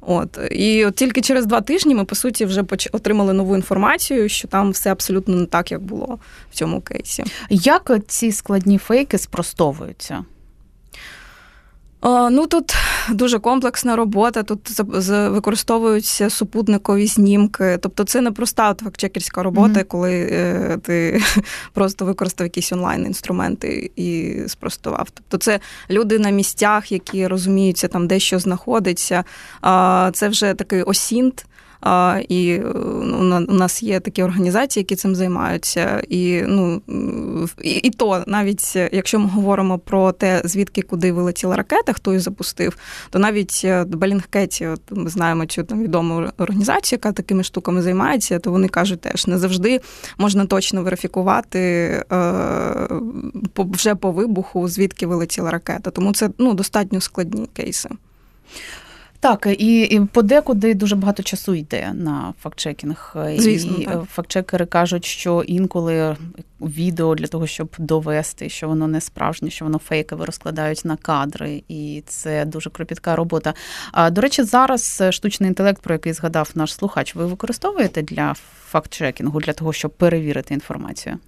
От 0.01 0.39
і 0.51 0.85
от 0.85 0.95
тільки 0.95 1.21
через 1.21 1.47
два 1.47 1.61
тижні 1.61 1.95
ми 1.95 2.05
по 2.05 2.15
суті 2.15 2.45
вже 2.45 2.65
отримали 2.93 3.33
нову 3.33 3.57
інформацію, 3.57 4.29
що 4.29 4.49
там 4.49 4.71
все 4.71 4.93
абсолютно 4.93 5.37
не 5.37 5.47
так, 5.47 5.71
як 5.71 5.83
було 5.83 6.19
в 6.51 6.55
цьому 6.55 6.81
кейсі. 6.81 7.25
Як 7.51 7.91
ці 8.07 8.33
складні 8.33 8.79
фейки 8.79 9.19
спростовуються? 9.19 10.25
Ну 12.05 12.47
тут 12.47 12.75
дуже 13.11 13.39
комплексна 13.39 13.97
робота. 13.97 14.43
Тут 14.43 14.81
використовуються 15.09 16.31
супутникові 16.31 17.07
знімки. 17.07 17.79
Тобто, 17.83 18.05
це 18.05 18.21
не 18.21 18.33
проста 18.33 18.75
фактчекерська 18.85 19.43
робота, 19.43 19.81
mm-hmm. 19.81 19.85
коли 19.85 20.29
е, 20.33 20.79
ти 20.83 21.23
просто 21.73 22.05
використав 22.05 22.47
якісь 22.47 22.73
онлайн-інструменти 22.73 23.91
і 23.97 24.39
спростував. 24.47 25.09
Тобто, 25.15 25.37
це 25.39 25.61
люди 25.91 26.19
на 26.19 26.31
місцях, 26.31 26.93
які 26.93 27.27
розуміються 27.27 27.89
там, 27.89 28.07
де 28.07 28.19
що 28.19 28.39
знаходиться. 28.39 29.25
Це 30.13 30.29
вже 30.29 30.55
такий 30.55 30.83
осінт. 30.83 31.47
І 32.29 32.61
ну, 33.05 33.47
у 33.49 33.55
нас 33.55 33.83
є 33.83 34.01
такі 34.01 34.23
організації, 34.23 34.81
які 34.81 34.97
цим 34.97 35.15
займаються. 35.15 36.03
І 36.09 36.43
ну 36.47 36.83
і, 37.63 37.71
і 37.71 37.91
то, 37.91 38.25
навіть 38.27 38.77
якщо 38.77 39.19
ми 39.19 39.29
говоримо 39.29 39.79
про 39.79 40.13
те, 40.13 40.43
звідки 40.45 40.83
куди 40.83 41.13
вилетіла 41.13 41.57
ракета, 41.57 41.93
хто 41.93 42.11
її 42.11 42.21
запустив, 42.21 42.77
то 43.11 43.19
навіть 43.19 43.63
е, 43.65 43.85
Белінгкеті, 43.85 44.67
от 44.67 44.81
ми 44.91 45.11
знаємо 45.11 45.47
цю 45.47 45.63
там 45.63 45.83
відому 45.83 46.29
організацію, 46.39 46.97
яка 46.97 47.13
такими 47.13 47.45
штуками 47.45 47.83
займається, 47.83 48.39
то 48.39 48.51
вони 48.51 48.69
кажуть, 48.69 49.01
теж 49.01 49.27
не 49.27 49.39
завжди 49.39 49.81
можна 50.19 50.47
точно 50.47 50.83
верифікувати 50.83 51.59
е, 51.59 52.05
вже 53.57 53.95
по 53.95 54.11
вибуху, 54.11 54.69
звідки 54.69 55.07
вилетіла 55.07 55.51
ракета. 55.51 55.91
Тому 55.91 56.13
це 56.13 56.31
ну 56.39 56.55
достатньо 56.55 57.01
складні 57.01 57.47
кейси. 57.53 57.89
Так, 59.25 59.47
і 59.59 59.83
і 59.83 60.01
подекуди 60.01 60.75
дуже 60.75 60.97
багато 60.97 61.23
часу 61.23 61.55
йде 61.55 61.93
на 61.95 62.35
фактчекінг. 62.43 63.17
Звісно, 63.39 63.77
і 63.79 63.85
так. 63.85 64.05
фактчекери 64.05 64.67
кажуть, 64.67 65.05
що 65.05 65.43
інколи 65.43 66.17
відео 66.65 67.15
для 67.15 67.27
того, 67.27 67.47
щоб 67.47 67.69
довести, 67.79 68.49
що 68.49 68.69
воно 68.69 68.89
не 68.89 69.01
справжнє, 69.01 69.51
що 69.51 69.65
воно 69.65 69.79
фейкове, 69.79 70.27
розкладають 70.27 70.85
на 70.85 70.97
кадри, 70.97 71.63
і 71.69 72.03
це 72.07 72.45
дуже 72.45 72.71
кропітка 72.71 73.17
робота. 73.17 73.55
А 73.93 74.11
до 74.11 74.21
речі, 74.21 74.43
зараз 74.43 75.03
штучний 75.11 75.49
інтелект, 75.49 75.83
про 75.83 75.95
який 75.95 76.13
згадав 76.13 76.51
наш 76.55 76.75
слухач, 76.75 77.15
ви 77.15 77.27
використовуєте 77.27 78.03
для 78.03 78.35
фактчекінгу, 78.75 79.41
для 79.41 79.53
того, 79.53 79.73
щоб 79.73 79.91
перевірити 79.91 80.55
інформацію? 80.55 81.19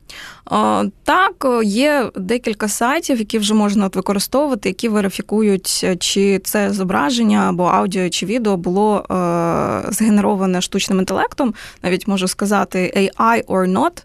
Так, 1.04 1.46
є 1.64 2.10
декілька 2.16 2.68
сайтів, 2.68 3.18
які 3.18 3.38
вже 3.38 3.54
можна 3.54 3.86
от 3.86 3.96
використовувати, 3.96 4.68
які 4.68 4.88
верифікують, 4.88 5.84
чи 5.98 6.38
це 6.38 6.72
зображення 6.72 7.48
або 7.48 7.64
аудіо 7.64 8.08
чи 8.08 8.26
відео 8.26 8.56
було 8.56 8.98
е, 8.98 9.92
згенероване 9.92 10.60
штучним 10.60 10.98
інтелектом. 10.98 11.54
Навіть 11.82 12.08
можу 12.08 12.28
сказати 12.28 13.10
AI 13.20 13.44
or 13.44 13.72
not. 13.72 14.02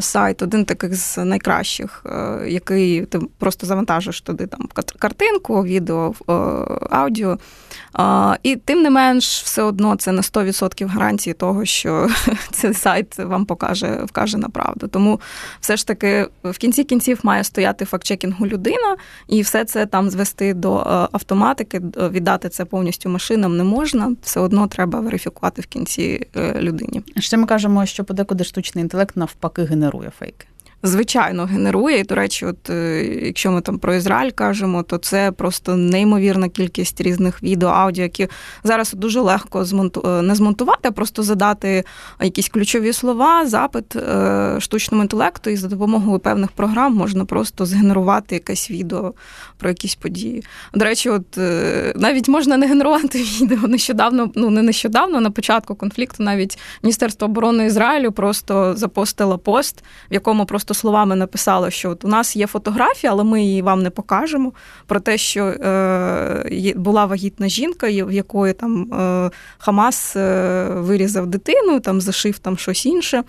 Сайт, 0.00 0.42
один 0.42 0.64
таких 0.64 0.94
з 0.94 1.24
найкращих, 1.24 2.02
е, 2.06 2.48
який 2.48 3.06
ти 3.06 3.18
просто 3.38 3.66
завантажиш 3.66 4.20
туди 4.20 4.46
там 4.46 4.68
картинку, 4.98 5.64
відео, 5.64 6.14
е, 6.28 6.32
аудіо. 6.90 7.38
І 8.42 8.56
тим 8.56 8.82
не 8.82 8.90
менш, 8.90 9.42
все 9.42 9.62
одно 9.62 9.96
це 9.96 10.12
на 10.12 10.22
100% 10.22 10.86
гарантії 10.86 11.34
того, 11.34 11.64
що 11.64 12.08
цей 12.50 12.74
сайт 12.74 13.18
вам 13.18 13.44
покаже 13.44 14.04
вкаже 14.04 14.38
на 14.38 14.48
правду. 14.48 14.88
Тому 14.88 15.20
все 15.60 15.76
ж 15.76 15.86
таки 15.86 16.28
в 16.44 16.58
кінці 16.58 16.84
кінців 16.84 17.20
має 17.22 17.44
стояти 17.44 17.84
фактчекінгу 17.84 18.46
людина, 18.46 18.96
і 19.28 19.42
все 19.42 19.64
це 19.64 19.86
там 19.86 20.10
звести 20.10 20.54
до 20.54 20.76
е, 20.76 20.84
автоматики, 21.12 21.80
віддати 22.10 22.48
це 22.48 22.64
повністю 22.64 23.08
машинам 23.08 23.56
не 23.56 23.64
можна. 23.64 24.12
Все 24.22 24.40
одно 24.40 24.66
треба 24.66 25.00
верифікувати 25.00 25.62
в 25.62 25.66
кінці 25.66 26.26
людині. 26.56 27.02
Ще 27.18 27.36
ми 27.36 27.46
кажемо, 27.46 27.86
що 27.86 28.04
подекуди 28.04 28.44
штучний 28.44 28.82
інтелект 28.82 29.16
навпаки 29.16 29.53
генерує 29.62 30.10
фейки 30.10 30.46
звичайно 30.84 31.44
генерує. 31.44 31.98
І, 31.98 32.02
до 32.02 32.14
речі, 32.14 32.46
от 32.46 32.70
е, 32.70 33.04
якщо 33.22 33.52
ми 33.52 33.60
там 33.60 33.78
про 33.78 33.94
Ізраїль 33.94 34.30
кажемо, 34.30 34.82
то 34.82 34.98
це 34.98 35.32
просто 35.32 35.76
неймовірна 35.76 36.48
кількість 36.48 37.00
різних 37.00 37.42
відео, 37.42 37.68
аудіо, 37.68 38.02
які 38.02 38.28
зараз 38.64 38.92
дуже 38.92 39.20
легко 39.20 39.64
змонту... 39.64 40.02
Е, 40.06 40.22
не 40.22 40.34
змонтувати, 40.34 40.88
а 40.88 40.90
просто 40.90 41.22
задати 41.22 41.84
якісь 42.22 42.48
ключові 42.48 42.92
слова, 42.92 43.46
запит 43.46 43.96
е, 43.96 44.56
штучному 44.60 45.02
інтелекту, 45.02 45.50
і 45.50 45.56
за 45.56 45.68
допомогою 45.68 46.18
певних 46.18 46.52
програм 46.52 46.94
можна 46.94 47.24
просто 47.24 47.66
згенерувати 47.66 48.34
якесь 48.34 48.70
відео 48.70 49.14
про 49.58 49.68
якісь 49.68 49.94
події. 49.94 50.44
До 50.74 50.84
речі, 50.84 51.10
от 51.10 51.36
навіть 51.96 52.28
можна 52.28 52.56
не 52.56 52.66
генерувати 52.66 53.22
відео 53.40 53.68
нещодавно, 53.68 54.30
ну 54.34 54.50
не 54.50 54.62
нещодавно, 54.62 55.20
на 55.20 55.30
початку 55.30 55.74
конфлікту, 55.74 56.22
навіть 56.22 56.58
Міністерство 56.82 57.24
оборони 57.24 57.66
Ізраїлю 57.66 58.12
просто 58.12 58.74
запостило 58.76 59.38
пост, 59.38 59.84
в 60.10 60.14
якому 60.14 60.46
просто 60.46 60.73
просто 60.74 60.80
словами 60.80 61.16
написала, 61.16 61.70
що 61.70 61.90
от 61.90 62.04
у 62.04 62.08
нас 62.08 62.36
є 62.36 62.46
фотографія, 62.46 63.12
але 63.12 63.24
ми 63.24 63.42
її 63.42 63.62
вам 63.62 63.82
не 63.82 63.90
покажемо. 63.90 64.52
Про 64.86 65.00
те, 65.00 65.18
що 65.18 65.44
е, 65.44 66.74
була 66.76 67.06
вагітна 67.06 67.48
жінка, 67.48 67.86
в 67.86 68.12
якої 68.12 68.52
там 68.52 68.92
е, 68.92 69.30
Хамас 69.58 70.16
е, 70.16 70.68
вирізав 70.70 71.26
дитину, 71.26 71.80
там 71.80 72.00
зашив 72.00 72.38
там 72.38 72.56
щось 72.56 72.86
інше. 72.86 73.22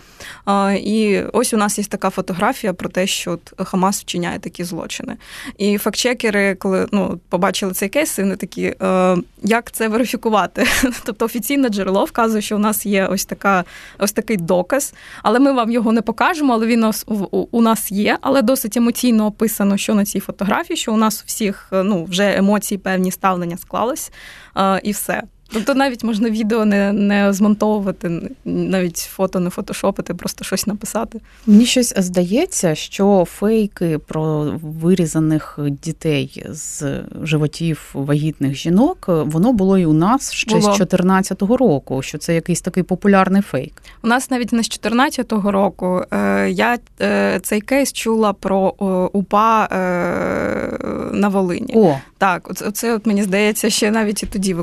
Е, 0.48 0.76
і 0.78 1.24
ось 1.34 1.54
у 1.54 1.58
нас 1.58 1.78
є 1.78 1.84
така 1.84 2.10
фотографія 2.10 2.74
про 2.74 2.90
те, 2.90 3.08
що 3.08 3.32
от 3.32 3.68
Хамас 3.68 4.02
вчиняє 4.02 4.40
такі 4.40 4.64
злочини. 4.64 5.18
І 5.58 5.78
фактчекери, 5.78 6.56
коли 6.56 6.88
ну, 6.92 7.20
побачили 7.30 7.74
цей 7.74 7.90
кейс, 7.90 8.20
вони 8.20 8.36
такі, 8.36 8.76
е, 8.82 9.18
як 9.44 9.72
це 9.72 9.88
верифікувати? 9.88 10.68
Тобто 11.06 11.26
офіційне 11.26 11.70
джерело 11.70 12.06
вказує, 12.06 12.42
що 12.42 12.56
у 12.56 12.60
нас 12.60 12.86
є 12.86 13.08
ось 13.08 13.26
така, 13.26 13.64
ось 14.00 14.12
такий 14.12 14.38
доказ, 14.38 14.94
але 15.24 15.40
ми 15.40 15.52
вам 15.52 15.72
його 15.72 15.92
не 15.92 16.02
покажемо. 16.02 16.54
Але 16.54 16.66
він 16.66 16.84
у 16.86 17.25
нас 17.62 17.92
є, 17.92 18.18
але 18.22 18.42
досить 18.42 18.78
емоційно 18.78 19.26
описано, 19.26 19.78
що 19.78 19.94
на 19.96 20.06
цій 20.06 20.20
фотографії, 20.20 20.78
що 20.78 20.94
у 20.94 20.98
нас 20.98 21.22
у 21.22 21.24
всіх 21.26 21.68
ну 21.72 22.04
вже 22.04 22.38
емоції, 22.38 22.78
певні 22.78 23.12
ставлення 23.12 23.58
склались, 23.58 24.12
е, 24.58 24.80
і 24.84 24.92
все. 24.92 25.24
Тобто 25.56 25.74
навіть 25.76 26.04
можна 26.04 26.30
відео 26.30 26.66
не 26.66 26.94
не 26.94 27.34
змонтовувати, 27.34 28.32
навіть 28.46 28.98
фото 28.98 29.40
не 29.40 29.50
фотошопити, 29.50 30.14
просто 30.14 30.46
щось 30.46 30.68
написати. 30.68 31.20
Мені 31.48 31.66
щось 31.66 31.94
здається, 31.98 32.76
що 32.76 33.26
фейки 33.30 33.98
про 33.98 34.54
вирізаних 34.62 35.60
дітей 35.84 36.46
з 36.50 36.84
животів 37.24 37.90
вагітних 37.94 38.56
жінок 38.56 39.06
воно 39.08 39.54
було 39.54 39.78
і 39.78 39.86
у 39.86 39.94
нас 39.94 40.32
ще 40.32 40.50
було. 40.50 40.62
з 40.62 40.66
2014 40.66 41.42
року. 41.42 42.02
Що 42.02 42.18
це 42.18 42.36
якийсь 42.36 42.62
такий 42.62 42.84
популярний 42.84 43.42
фейк? 43.42 43.74
У 44.04 44.08
нас 44.08 44.32
навіть 44.32 44.54
не 44.54 44.64
з 44.64 44.70
2014 44.70 45.32
року. 45.32 46.02
Е, 46.12 46.50
я 46.50 46.78
е, 47.02 47.40
цей 47.44 47.62
кейс 47.62 47.94
чула 47.94 48.34
про 48.34 48.70
УПА 49.14 49.66
е, 49.66 50.78
на 51.12 51.28
Волині. 51.28 51.74
О, 51.76 51.98
так, 52.18 52.50
оце 52.68 52.96
от 52.96 53.06
мені 53.06 53.24
здається, 53.24 53.70
ще 53.70 53.92
навіть 53.92 54.24
і 54.24 54.26
тоді 54.26 54.54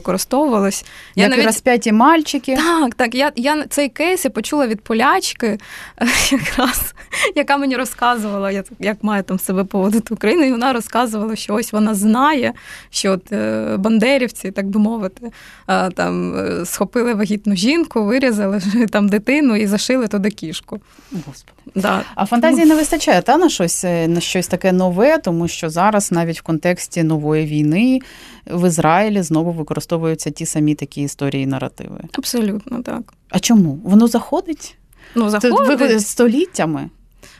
використовувалось. 0.83 1.17
Я 1.17 1.23
Як 1.23 1.31
навіть... 1.31 1.47
розп'яті 1.47 1.93
мальчики. 1.93 2.57
Так, 2.57 2.95
так. 2.95 3.15
Я 3.15 3.33
я 3.37 3.65
цей 3.67 3.89
кейс 3.89 4.25
я 4.25 4.31
почула 4.31 4.67
від 4.67 4.81
полячки, 4.81 5.59
якраз, 6.31 6.95
яка 7.35 7.57
мені 7.57 7.77
розказувала, 7.77 8.51
як 8.51 8.67
як 8.79 9.05
має 9.05 9.23
там 9.23 9.39
себе 9.39 9.65
поводити 9.65 10.15
Україна, 10.15 10.45
і 10.45 10.53
вона 10.53 10.73
розказувала, 10.73 11.37
що 11.37 11.55
ось 11.55 11.73
вона 11.73 11.95
знає, 11.95 12.53
що 12.91 13.13
от 13.13 13.33
е, 13.33 13.77
бандерівці, 13.79 14.51
так 14.51 14.67
би 14.67 14.81
мовити, 14.81 15.33
е, 15.69 15.91
там 15.91 16.37
е, 16.37 16.67
схопили 16.67 17.15
вагітну 17.15 17.57
жінку, 17.57 18.05
вирізали 18.05 18.61
там 18.91 19.09
дитину 19.09 19.57
і 19.57 19.67
зашили 19.67 20.09
туди 20.09 20.31
кішку. 20.31 20.81
Господи. 21.13 21.59
Да. 21.75 22.03
А 22.15 22.27
фантазії 22.27 22.67
не 22.67 22.75
вистачає 22.75 23.23
та 23.23 23.37
на 23.37 23.49
щось 23.49 23.85
на 23.85 24.21
щось 24.21 24.47
таке 24.47 24.73
нове, 24.73 25.19
тому 25.19 25.49
що 25.49 25.71
зараз 25.71 26.13
навіть 26.13 26.39
в 26.39 26.43
контексті 26.43 27.03
нової 27.03 27.47
війни 27.47 28.01
в 28.47 28.69
Ізраїлі 28.69 29.23
знову 29.23 29.53
використовуються 29.53 30.31
ті 30.31 30.47
самі 30.47 30.75
такі 30.75 31.03
історії 31.03 31.43
і 31.43 31.47
наративи. 31.47 32.01
Абсолютно 32.13 32.83
так. 32.83 33.15
А 33.29 33.39
чому? 33.39 33.81
Воно 33.85 34.07
заходить? 34.07 34.77
Ну, 35.15 35.31
заходить. 35.31 35.79
Тут 35.79 36.01
століттями. 36.03 36.91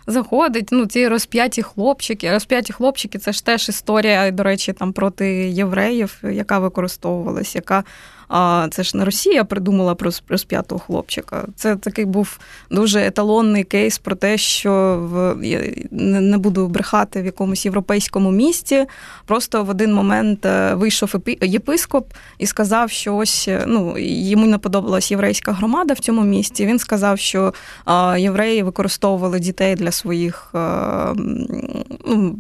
Заходить, 0.07 0.69
ну 0.73 0.87
ці 0.87 1.09
розп'яті 1.09 1.63
хлопчики. 1.63 2.31
Розп'яті 2.31 2.73
хлопчики 2.73 3.19
це 3.19 3.33
ж 3.33 3.45
теж 3.45 3.69
історія, 3.69 4.31
до 4.31 4.43
речі, 4.43 4.73
там 4.73 4.93
проти 4.93 5.29
євреїв, 5.51 6.23
яка 6.23 6.59
використовувалась, 6.59 7.55
яка 7.55 7.85
а 8.35 8.69
це 8.71 8.83
ж 8.83 8.97
не 8.97 9.05
Росія 9.05 9.45
придумала 9.45 9.95
про 9.95 10.11
розп'ятого 10.29 10.79
хлопчика. 10.79 11.45
Це 11.57 11.77
такий 11.77 12.05
був 12.05 12.39
дуже 12.71 13.07
еталонний 13.07 13.65
кейс 13.65 13.99
про 13.99 14.17
те, 14.17 14.39
що 14.39 14.99
в 15.03 15.47
я 15.47 15.61
не 15.91 16.39
буду 16.39 16.69
брехати 16.69 17.23
в 17.23 17.25
якомусь 17.25 17.65
європейському 17.65 18.31
місті. 18.31 18.87
Просто 19.27 19.65
в 19.65 19.71
один 19.71 19.95
момент 19.95 20.47
е, 20.47 20.75
вийшов 20.75 21.15
єпископ 21.41 22.13
і 22.39 22.47
сказав, 22.47 22.91
що 22.91 23.17
ось 23.17 23.49
е, 23.49 23.65
ну 23.67 23.95
йому 23.99 24.47
не 24.47 24.59
подобалась 24.59 25.11
єврейська 25.11 25.53
громада 25.53 25.95
в 25.95 25.99
цьому 25.99 26.23
місті. 26.23 26.67
Він 26.67 26.79
сказав, 26.79 27.19
що 27.19 27.55
євреї 28.19 28.63
використовували 28.63 29.41
дітей 29.41 29.75
для 29.75 29.91
своїх 29.91 30.51
ну, 32.07 32.39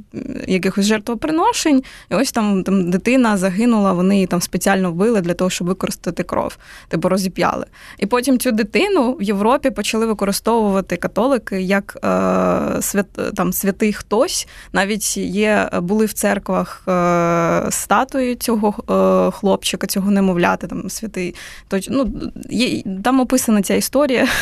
якихось 0.48 0.86
жертвоприношень. 0.86 1.82
І 2.10 2.14
ось 2.14 2.32
там 2.32 2.64
там 2.64 2.90
дитина 2.90 3.36
загинула. 3.36 3.92
Вони 3.92 4.14
її 4.14 4.26
там 4.26 4.40
спеціально 4.40 4.90
вбили 4.92 5.20
для 5.20 5.34
того, 5.34 5.50
щоб 5.50 5.68
використати 5.82 6.22
кров, 6.22 6.58
типу 6.88 7.08
розіп'яли. 7.08 7.66
І 7.98 8.06
потім 8.06 8.38
цю 8.38 8.52
дитину 8.52 9.12
в 9.12 9.22
Європі 9.22 9.70
почали 9.70 10.06
використовувати 10.06 10.96
католики 10.96 11.62
як 11.62 11.98
е, 12.04 12.82
свят, 12.82 13.06
там 13.34 13.52
святий 13.52 13.92
хтось. 13.92 14.48
Навіть 14.72 15.16
є 15.16 15.70
були 15.72 16.06
в 16.06 16.12
церквах 16.12 16.82
е, 16.88 17.66
статуї 17.70 18.36
цього 18.36 18.68
е, 18.68 19.30
хлопчика, 19.30 19.86
цього 19.86 20.10
немовляти, 20.10 20.66
там 20.66 20.90
святий. 20.90 21.34
Точ, 21.68 21.88
ну, 21.90 22.12
є, 22.50 22.82
Там 23.04 23.20
описана 23.20 23.62
ця 23.62 23.74
історія. 23.74 24.28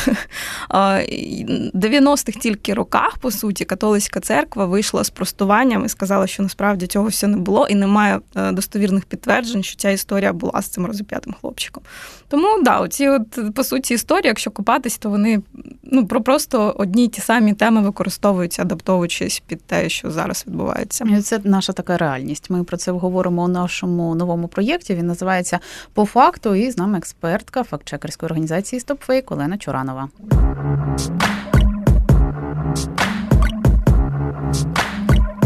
В 0.69 1.77
90-х 1.77 2.39
тільки 2.39 2.73
роках, 2.73 3.17
по 3.17 3.31
суті, 3.31 3.65
католицька 3.65 4.19
церква 4.19 4.65
вийшла 4.65 5.03
з 5.03 5.09
простуванням 5.09 5.85
і 5.85 5.89
сказала, 5.89 6.27
що 6.27 6.43
насправді 6.43 6.87
цього 6.87 7.07
все 7.07 7.27
не 7.27 7.37
було, 7.37 7.67
і 7.67 7.75
немає 7.75 8.19
е, 8.35 8.51
достовірних 8.51 9.05
підтверджень, 9.05 9.63
що 9.63 9.75
ця 9.75 9.89
історія 9.89 10.33
була 10.33 10.61
з 10.61 10.67
цим 10.67 10.85
розіп'ятим 10.85 11.30
маленьким 11.31 11.33
хлопчиком. 11.41 11.83
Тому 12.27 12.63
да, 12.63 12.79
оці 12.79 13.09
от 13.09 13.53
по 13.55 13.63
суті 13.63 13.93
історії, 13.93 14.27
якщо 14.27 14.51
купатись, 14.51 14.97
то 14.97 15.09
вони 15.09 15.41
ну 15.83 16.07
про 16.07 16.21
просто 16.21 16.75
одні 16.77 17.05
й 17.05 17.07
ті 17.07 17.21
самі 17.21 17.53
теми 17.53 17.81
використовуються, 17.81 18.61
адаптовуючись 18.61 19.43
під 19.47 19.63
те, 19.63 19.89
що 19.89 20.11
зараз 20.11 20.43
відбувається. 20.47 21.05
І 21.17 21.21
Це 21.21 21.39
наша 21.43 21.73
така 21.73 21.97
реальність. 21.97 22.49
Ми 22.49 22.63
про 22.63 22.77
це 22.77 22.91
говоримо 22.91 23.43
у 23.43 23.47
нашому 23.47 24.15
новому 24.15 24.47
проєкті. 24.47 24.95
Він 24.95 25.07
називається 25.07 25.59
по 25.93 26.05
факту. 26.05 26.55
І 26.55 26.71
з 26.71 26.77
нами 26.77 26.97
експертка 26.97 27.63
фактчекерської 27.63 28.27
організації 28.27 28.79
«Стопфейк» 28.79 29.31
Олена 29.31 29.57
Чуранова. 29.57 30.09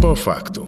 По 0.01 0.15
факту. 0.15 0.67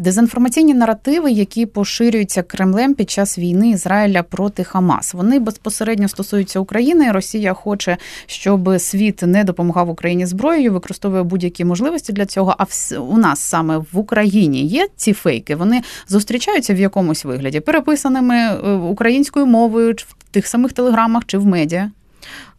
Дезінформаційні 0.00 0.74
наративи, 0.74 1.30
які 1.30 1.66
поширюються 1.66 2.42
Кремлем 2.42 2.94
під 2.94 3.10
час 3.10 3.38
війни 3.38 3.70
Ізраїля 3.70 4.22
проти 4.22 4.64
Хамас, 4.64 5.14
вони 5.14 5.38
безпосередньо 5.38 6.08
стосуються 6.08 6.60
України. 6.60 7.12
Росія 7.12 7.54
хоче, 7.54 7.96
щоб 8.26 8.80
світ 8.80 9.22
не 9.22 9.44
допомагав 9.44 9.90
Україні 9.90 10.26
зброєю, 10.26 10.72
використовує 10.72 11.22
будь-які 11.22 11.64
можливості 11.64 12.12
для 12.12 12.26
цього. 12.26 12.56
А 12.58 12.64
у 13.00 13.18
нас 13.18 13.40
саме 13.40 13.78
в 13.78 13.98
Україні 13.98 14.66
є 14.66 14.88
ці 14.96 15.12
фейки. 15.12 15.56
Вони 15.56 15.82
зустрічаються 16.08 16.74
в 16.74 16.78
якомусь 16.78 17.24
вигляді, 17.24 17.60
переписаними 17.60 18.36
е, 18.36 18.72
українською 18.72 19.46
мовою 19.46 19.94
в 19.98 20.30
тих 20.30 20.46
самих 20.46 20.72
телеграмах 20.72 21.26
чи 21.26 21.38
в 21.38 21.46
медіа. 21.46 21.90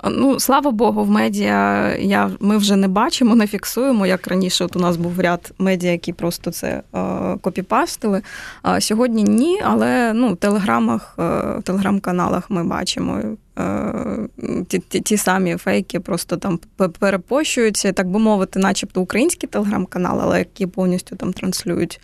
Ну, 0.04 0.39
слава 0.39 0.72
Богу, 0.72 1.04
в 1.04 1.10
медіа 1.10 1.95
я, 1.95 2.32
ми 2.39 2.58
вже 2.58 2.76
не 2.76 2.88
бачимо, 2.88 3.36
не 3.36 3.48
фіксуємо. 3.48 4.06
Як 4.06 4.28
раніше, 4.28 4.65
от 4.65 4.76
у 4.76 4.80
нас 4.80 4.98
був 4.98 5.19
ряд 5.19 5.52
медіа, 5.60 5.91
які 5.91 6.13
просто 6.13 6.52
це 6.52 6.82
е, 6.95 7.38
копіпастили. 7.41 8.22
А 8.62 8.82
сьогодні 8.82 9.24
ні, 9.24 9.62
але 9.63 10.13
ну, 10.13 10.34
в 10.34 10.38
телеграмах, 10.38 11.15
е, 11.19 11.22
в 11.60 11.62
телеграм-каналах 11.63 12.50
ми 12.50 12.63
бачимо. 12.63 13.22
Е, 13.60 14.28
ті, 14.67 14.80
ті 14.80 15.00
ті, 15.00 15.17
самі 15.17 15.56
фейки 15.56 16.00
просто 16.00 16.38
там 16.38 16.60
перепощуються, 17.00 17.91
так 17.91 18.10
би 18.10 18.19
мовити, 18.19 18.60
начебто 18.60 19.02
українські 19.02 19.48
телеграм-канали, 19.48 20.22
але 20.24 20.39
які 20.39 20.67
повністю 20.67 21.15
там 21.15 21.34
транслюють 21.34 22.02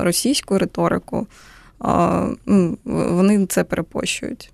російську 0.00 0.58
риторику, 0.58 1.26
ну, 2.46 2.78
вони 2.84 3.46
це 3.46 3.64
перепощують. 3.64 4.52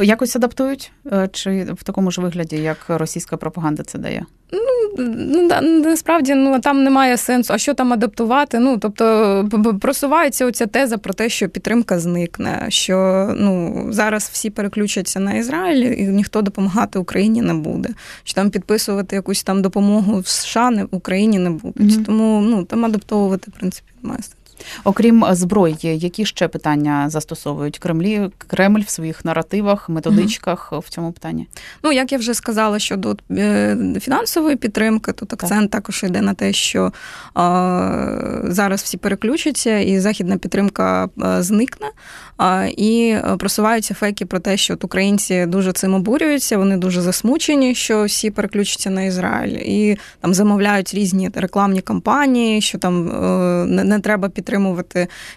Якось 0.00 0.36
адаптують? 0.36 0.92
Е, 1.12 1.28
чи 1.32 1.66
в 1.78 1.82
такому 1.82 2.10
ж 2.10 2.20
вигляді, 2.20 2.56
як 2.56 2.84
російська 2.88 3.36
пропаганда 3.36 3.82
це 3.82 3.98
дає? 3.98 4.26
Ну, 4.52 4.60
ну 5.62 5.80
насправді 5.80 6.34
ну 6.34 6.60
там 6.60 6.84
немає 6.84 7.16
сенсу. 7.16 7.54
А 7.54 7.58
що 7.58 7.74
там 7.74 7.92
адаптувати? 7.92 8.58
Ну 8.58 8.78
тобто 8.78 9.48
просувається 9.80 10.46
оця 10.46 10.66
теза 10.66 10.98
про 10.98 11.14
те, 11.14 11.28
що 11.28 11.48
підтримка 11.48 11.98
зникне, 11.98 12.66
що 12.68 13.28
ну 13.36 13.86
зараз 13.90 14.30
всі 14.32 14.50
переключаться 14.50 15.20
на 15.20 15.34
Ізраїль, 15.34 15.84
і 15.84 16.02
ніхто 16.02 16.42
допомагати 16.42 16.98
Україні 16.98 17.42
не 17.42 17.54
буде. 17.54 17.88
Що 18.24 18.34
там 18.34 18.50
підписувати 18.50 19.16
якусь 19.16 19.42
там 19.42 19.62
допомогу 19.62 20.20
в 20.20 20.26
США 20.26 20.70
не 20.70 20.84
в 20.84 20.88
Україні 20.90 21.38
не 21.38 21.50
будуть. 21.50 21.76
Mm-hmm. 21.76 22.04
Тому 22.04 22.40
ну 22.40 22.64
там 22.64 22.84
адаптовувати 22.84 23.50
в 23.50 23.58
принципі 23.58 23.88
немає 24.02 24.22
сенсу. 24.22 24.45
Окрім 24.84 25.24
зброї, 25.30 25.76
які 25.82 26.26
ще 26.26 26.48
питання 26.48 27.10
застосовують 27.10 27.78
Кремлі 27.78 28.30
Кремль 28.38 28.80
в 28.80 28.88
своїх 28.88 29.24
наративах, 29.24 29.88
методичках 29.88 30.68
угу. 30.72 30.82
в 30.86 30.88
цьому 30.88 31.12
питанні? 31.12 31.46
Ну 31.82 31.92
як 31.92 32.12
я 32.12 32.18
вже 32.18 32.34
сказала, 32.34 32.78
щодо 32.78 33.16
е, 33.30 33.76
фінансової 34.00 34.56
підтримки, 34.56 35.12
тут 35.12 35.32
акцент 35.32 35.70
так. 35.70 35.82
також 35.82 36.02
йде 36.02 36.20
на 36.20 36.34
те, 36.34 36.52
що 36.52 36.92
зараз 38.44 38.82
всі 38.82 38.96
переключаться, 38.96 39.78
і 39.78 40.00
західна 40.00 40.36
підтримка 40.36 41.08
зникне. 41.38 41.86
І 42.76 43.16
просуваються 43.38 43.94
фейки 43.94 44.26
про 44.26 44.38
те, 44.38 44.56
що 44.56 44.74
от 44.74 44.84
українці 44.84 45.46
дуже 45.46 45.72
цим 45.72 45.94
обурюються, 45.94 46.58
вони 46.58 46.76
дуже 46.76 47.00
засмучені, 47.00 47.74
що 47.74 48.04
всі 48.04 48.30
переключаться 48.30 48.90
на 48.90 49.02
Ізраїль, 49.02 49.58
і 49.58 49.98
там 50.20 50.34
замовляють 50.34 50.94
різні 50.94 51.30
рекламні 51.34 51.80
кампанії, 51.80 52.60
що 52.60 52.78
там 52.78 53.08
е, 53.08 53.66
не, 53.66 53.84
не 53.84 54.00
треба 54.00 54.28
підтримувати 54.28 54.55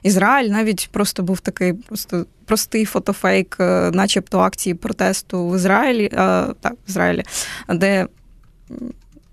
Ізраїль. 0.04 0.50
Навіть 0.50 0.90
просто 0.92 1.24
був 1.24 1.40
такий 1.40 1.74
просто. 1.74 2.26
Простий 2.46 2.86
фотофейк, 2.86 3.58
е, 3.60 3.92
начебто 3.94 4.40
акції 4.40 4.74
протесту 4.74 5.50
в 5.50 5.56
Ізраїлі, 5.56 6.10
а, 6.16 6.48
е, 6.50 6.54
так, 6.62 6.74
в 6.74 6.90
Ізраїлі, 6.90 7.24
де 7.70 8.08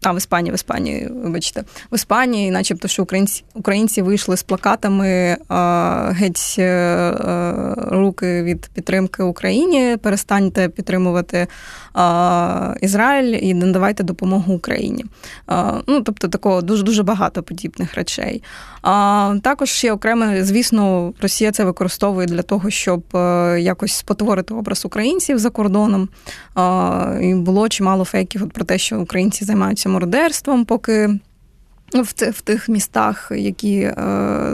а, 0.02 0.12
в 0.12 0.16
Іспанії, 0.16 0.52
в 0.52 0.54
Іспанії, 0.54 1.08
вибачте, 1.24 1.64
в 1.92 1.94
Іспанії, 1.94 2.50
начебто, 2.50 2.88
що 2.88 3.02
українці 3.02 3.44
українці 3.54 4.02
вийшли 4.02 4.36
з 4.36 4.42
плакатами 4.42 5.36
а, 5.48 6.10
геть 6.14 6.56
а, 6.58 7.74
руки 7.76 8.42
від 8.42 8.70
підтримки 8.74 9.22
Україні. 9.22 9.96
Перестаньте 10.02 10.68
підтримувати 10.68 11.46
а, 11.94 12.74
Ізраїль 12.80 13.38
і 13.42 13.54
надавайте 13.54 14.02
допомогу 14.02 14.54
Україні. 14.54 15.04
Ну, 15.86 16.00
тобто, 16.00 16.28
такого 16.28 16.62
дуже 16.62 16.82
дуже 16.82 17.02
багато 17.02 17.42
подібних 17.42 17.94
речей. 17.94 18.42
А 18.82 19.34
також 19.42 19.70
ще 19.70 19.92
окремо, 19.92 20.24
звісно, 20.40 21.12
Росія 21.22 21.52
це 21.52 21.64
використовує 21.64 22.26
для 22.26 22.42
того, 22.42 22.70
щоб 22.70 23.02
е, 23.14 23.60
якось 23.60 23.92
спотворити 23.92 24.54
образ 24.54 24.84
українців 24.84 25.38
за 25.38 25.50
кордоном. 25.50 26.08
І 27.22 27.34
було 27.34 27.68
чимало 27.68 28.04
фейків 28.04 28.50
про 28.50 28.64
те, 28.64 28.78
що 28.78 29.00
українці 29.00 29.44
займаються 29.44 29.85
мародерством, 29.88 30.64
поки 30.64 31.18
Ну, 31.92 32.02
в 32.02 32.12
в 32.30 32.40
тих 32.40 32.68
містах, 32.68 33.32
які 33.36 33.78
е, 33.78 33.94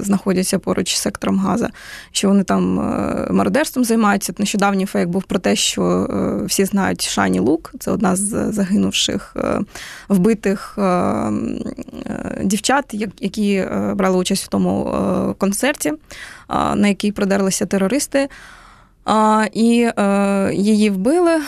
знаходяться 0.01 0.59
поруч 0.59 0.95
з 0.95 1.01
сектором 1.01 1.39
Газа, 1.39 1.71
що 2.13 2.29
вони 2.29 2.45
там 2.45 2.81
е, 2.81 3.29
мародерством 3.31 3.85
займаються. 3.85 4.35
Нещодавній 4.39 4.87
фейк 4.87 5.09
був 5.09 5.23
про 5.23 5.39
те, 5.39 5.57
що 5.57 5.83
е, 5.83 6.45
всі 6.45 6.65
знають 6.65 7.09
Шані 7.09 7.41
Лук, 7.41 7.73
це 7.79 7.91
одна 7.91 8.17
з 8.17 8.53
загинувших 8.53 9.37
е, 9.37 9.61
вбитих 10.09 10.75
е, 10.79 10.83
е, 10.83 11.33
дівчат, 12.45 12.95
які 13.21 13.65
брали 13.95 14.19
участь 14.19 14.45
в 14.45 14.49
тому 14.49 14.95
концерті, 15.39 15.93
на 16.49 16.89
який 16.89 17.13
продерлися 17.13 17.67
терористи. 17.67 18.29
І 19.53 19.91
е, 19.99 20.51
її 20.55 20.91
вбили, 20.91 21.35
е, 21.35 21.43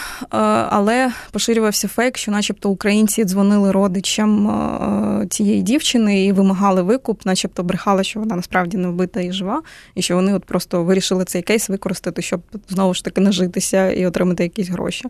але 0.70 1.12
поширювався 1.30 1.88
фейк, 1.88 2.16
що, 2.16 2.32
начебто, 2.32 2.70
українці 2.70 3.24
дзвонили 3.24 3.72
родичам 3.72 4.48
е, 4.48 5.26
цієї 5.26 5.62
дівчини 5.62 6.24
і 6.24 6.32
вимагали 6.32 6.82
викуп, 6.82 7.26
начебто 7.26 7.62
брехали, 7.62 8.04
що 8.04 8.20
вона 8.20 8.36
насправді 8.36 8.76
не 8.76 8.88
вбита 8.88 9.20
і 9.20 9.32
жива, 9.32 9.62
і 9.94 10.02
що 10.02 10.14
вони 10.14 10.34
от 10.34 10.44
просто 10.44 10.84
вирішили 10.84 11.24
цей 11.24 11.42
кейс 11.42 11.68
використати, 11.68 12.22
щоб 12.22 12.40
знову 12.68 12.94
ж 12.94 13.04
таки 13.04 13.20
нажитися 13.20 13.90
і 13.90 14.06
отримати 14.06 14.42
якісь 14.42 14.68
гроші. 14.68 15.04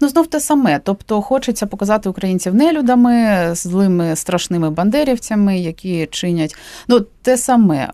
Ну 0.00 0.08
знов 0.08 0.26
те 0.26 0.40
саме. 0.40 0.80
Тобто, 0.84 1.22
хочеться 1.22 1.66
показати 1.66 2.08
українців 2.08 2.54
нелюдами, 2.54 3.48
злими 3.54 4.16
страшними 4.16 4.70
бандерівцями, 4.70 5.58
які 5.58 6.08
чинять 6.10 6.56
ну 6.88 7.00
те 7.22 7.36
саме 7.36 7.88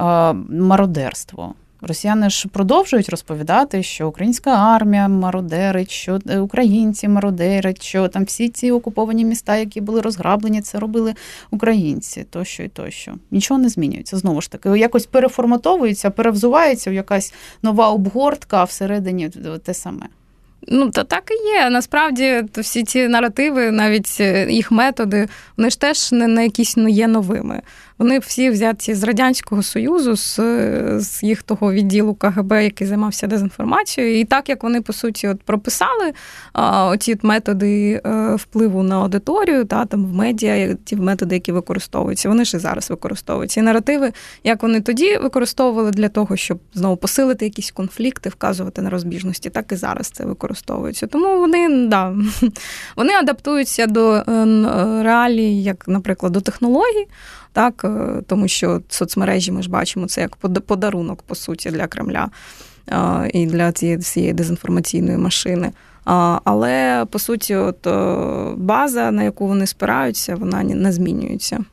мародерство. 0.51 1.55
Росіяни 1.87 2.31
ж 2.31 2.49
продовжують 2.49 3.09
розповідати, 3.09 3.83
що 3.83 4.09
українська 4.09 4.51
армія 4.51 5.09
мародерить, 5.09 5.91
що 5.91 6.19
е, 6.29 6.39
українці 6.39 7.09
мародерять, 7.09 7.83
що 7.83 8.09
там 8.09 8.25
всі 8.25 8.49
ці 8.49 8.71
окуповані 8.71 9.25
міста, 9.25 9.57
які 9.57 9.81
були 9.81 10.01
розграблені, 10.01 10.61
це 10.63 10.79
робили 10.79 11.15
українці, 11.51 12.27
тощо 12.31 12.63
і 12.63 12.69
тощо. 12.69 13.15
Нічого 13.31 13.61
не 13.61 13.69
змінюється. 13.69 14.17
Знову 14.17 14.41
ж 14.41 14.51
таки, 14.51 14.79
якось 14.79 15.07
переформатовується, 15.07 16.11
перевзувається 16.11 16.91
в 16.91 16.95
якась 16.95 17.35
нова 17.63 17.91
обгортка, 17.91 18.57
а 18.61 18.65
всередині 18.65 19.29
те 19.65 19.75
саме. 19.75 20.07
Ну, 20.69 20.91
то 20.91 21.05
так 21.05 21.31
і 21.31 21.49
є. 21.49 21.71
Насправді 21.71 22.45
всі 22.57 22.85
ці 22.85 23.09
наративи, 23.09 23.71
навіть 23.71 24.17
е, 24.21 24.53
їх 24.53 24.71
методи, 24.71 25.29
вони 25.57 25.71
ж 25.71 25.81
теж 25.81 26.13
не, 26.13 26.27
не 26.27 26.45
якісь 26.45 26.77
ну, 26.77 26.89
є 26.89 27.09
новими. 27.09 27.63
Вони 27.99 28.19
всі 28.19 28.51
взяті 28.51 28.95
з 28.95 29.03
Радянського 29.03 29.63
Союзу, 29.63 30.17
з 30.17 30.41
з 31.01 31.23
їх 31.23 31.43
того 31.43 31.73
відділу 31.73 32.15
КГБ, 32.15 32.53
який 32.53 32.87
займався 32.87 33.27
дезінформацією. 33.27 34.21
І 34.21 34.25
так 34.25 34.49
як 34.49 34.63
вони, 34.63 34.81
по 34.81 34.93
суті, 34.93 35.29
от 35.29 35.43
прописали 35.43 36.13
а, 36.53 36.87
оці 36.87 37.19
методи 37.23 38.01
е, 38.07 38.35
впливу 38.35 38.83
на 38.83 39.01
аудиторію, 39.01 39.65
та 39.65 39.85
там 39.85 40.07
в 40.07 40.15
медіа, 40.15 40.77
ті 40.85 40.97
методи, 40.97 41.35
які 41.35 41.53
використовуються, 41.53 42.29
вони 42.29 42.45
ж 42.45 42.57
і 42.57 42.61
зараз 42.61 42.91
використовуються. 42.91 43.61
І 43.61 43.63
наративи, 43.63 44.13
як 44.45 44.63
вони 44.63 44.81
тоді 44.81 45.17
використовували 45.17 45.91
для 45.91 46.09
того, 46.09 46.37
щоб 46.37 46.59
знову 46.75 46.97
посилити 46.97 47.45
якісь 47.45 47.71
конфлікти, 47.71 48.29
вказувати 48.29 48.83
на 48.83 48.91
розбіжності, 48.91 49.51
так 49.51 49.73
і 49.73 49.77
зараз 49.77 50.07
це 50.07 50.25
використовується. 50.25 50.46
Тому 51.07 51.39
вони 51.39 51.87
да, 51.87 52.15
вони 52.97 53.13
адаптуються 53.13 53.87
до 53.87 54.13
е, 54.13 54.23
реалій, 55.03 55.63
як, 55.63 55.89
наприклад, 55.89 56.33
до 56.33 56.41
технологій 56.41 57.07
так 57.57 57.85
е, 57.85 58.23
тому 58.27 58.49
що 58.49 58.83
соцмережі 58.89 59.53
ми 59.53 59.63
ж 59.63 59.71
бачимо 59.71 60.07
це 60.07 60.21
як 60.21 60.37
подарунок, 60.37 61.23
по 61.23 61.35
суті, 61.35 61.71
для 61.71 61.87
Кремля 61.87 62.29
і 63.33 63.47
для 63.47 63.73
цієї 63.73 63.99
всієї 63.99 64.33
дезінформаційної 64.33 65.19
машини. 65.19 65.73
Але 66.45 67.07
по 67.11 67.19
суті, 67.19 67.55
от 67.55 67.87
е, 67.87 68.55
база, 68.57 69.11
на 69.11 69.23
яку 69.23 69.47
вони 69.47 69.67
спираються, 69.67 70.35
вона 70.37 70.63
не 70.63 70.93
змінюється. 70.93 71.65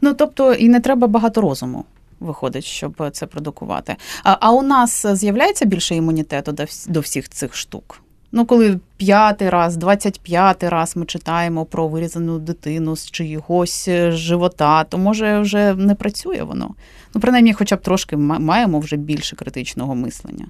Ну 0.00 0.14
тобто 0.14 0.52
і 0.52 0.68
не 0.68 0.80
треба 0.80 1.06
багато 1.06 1.40
розуму. 1.40 1.84
Виходить, 2.20 2.64
щоб 2.64 3.10
це 3.12 3.26
продукувати. 3.26 3.96
А 4.24 4.36
а 4.40 4.52
у 4.52 4.62
нас 4.62 5.06
з'являється 5.06 5.64
більше 5.64 5.94
імунітету 5.94 6.56
до 6.88 7.00
всіх 7.00 7.28
цих 7.28 7.56
штук? 7.56 8.00
Ну, 8.32 8.46
коли 8.46 8.80
п'ятий 8.96 9.50
раз, 9.50 9.76
двадцять 9.76 10.20
п'ятий 10.20 10.68
раз 10.68 10.96
ми 10.96 11.06
читаємо 11.06 11.64
про 11.64 11.88
вирізану 11.88 12.38
дитину 12.38 12.96
з 12.96 13.10
чиїгось 13.10 13.88
е, 13.88 14.12
живота, 14.12 14.84
то 14.84 14.98
може 14.98 15.40
вже 15.40 15.74
не 15.74 15.94
працює 15.94 16.42
воно. 16.42 16.74
Ну, 17.14 17.20
принаймні, 17.20 17.52
хоча 17.52 17.76
б 17.76 17.80
трошки 17.80 18.16
маємо 18.16 18.78
вже 18.78 18.96
більше 18.96 19.36
критичного 19.36 19.94
мислення. 19.94 20.46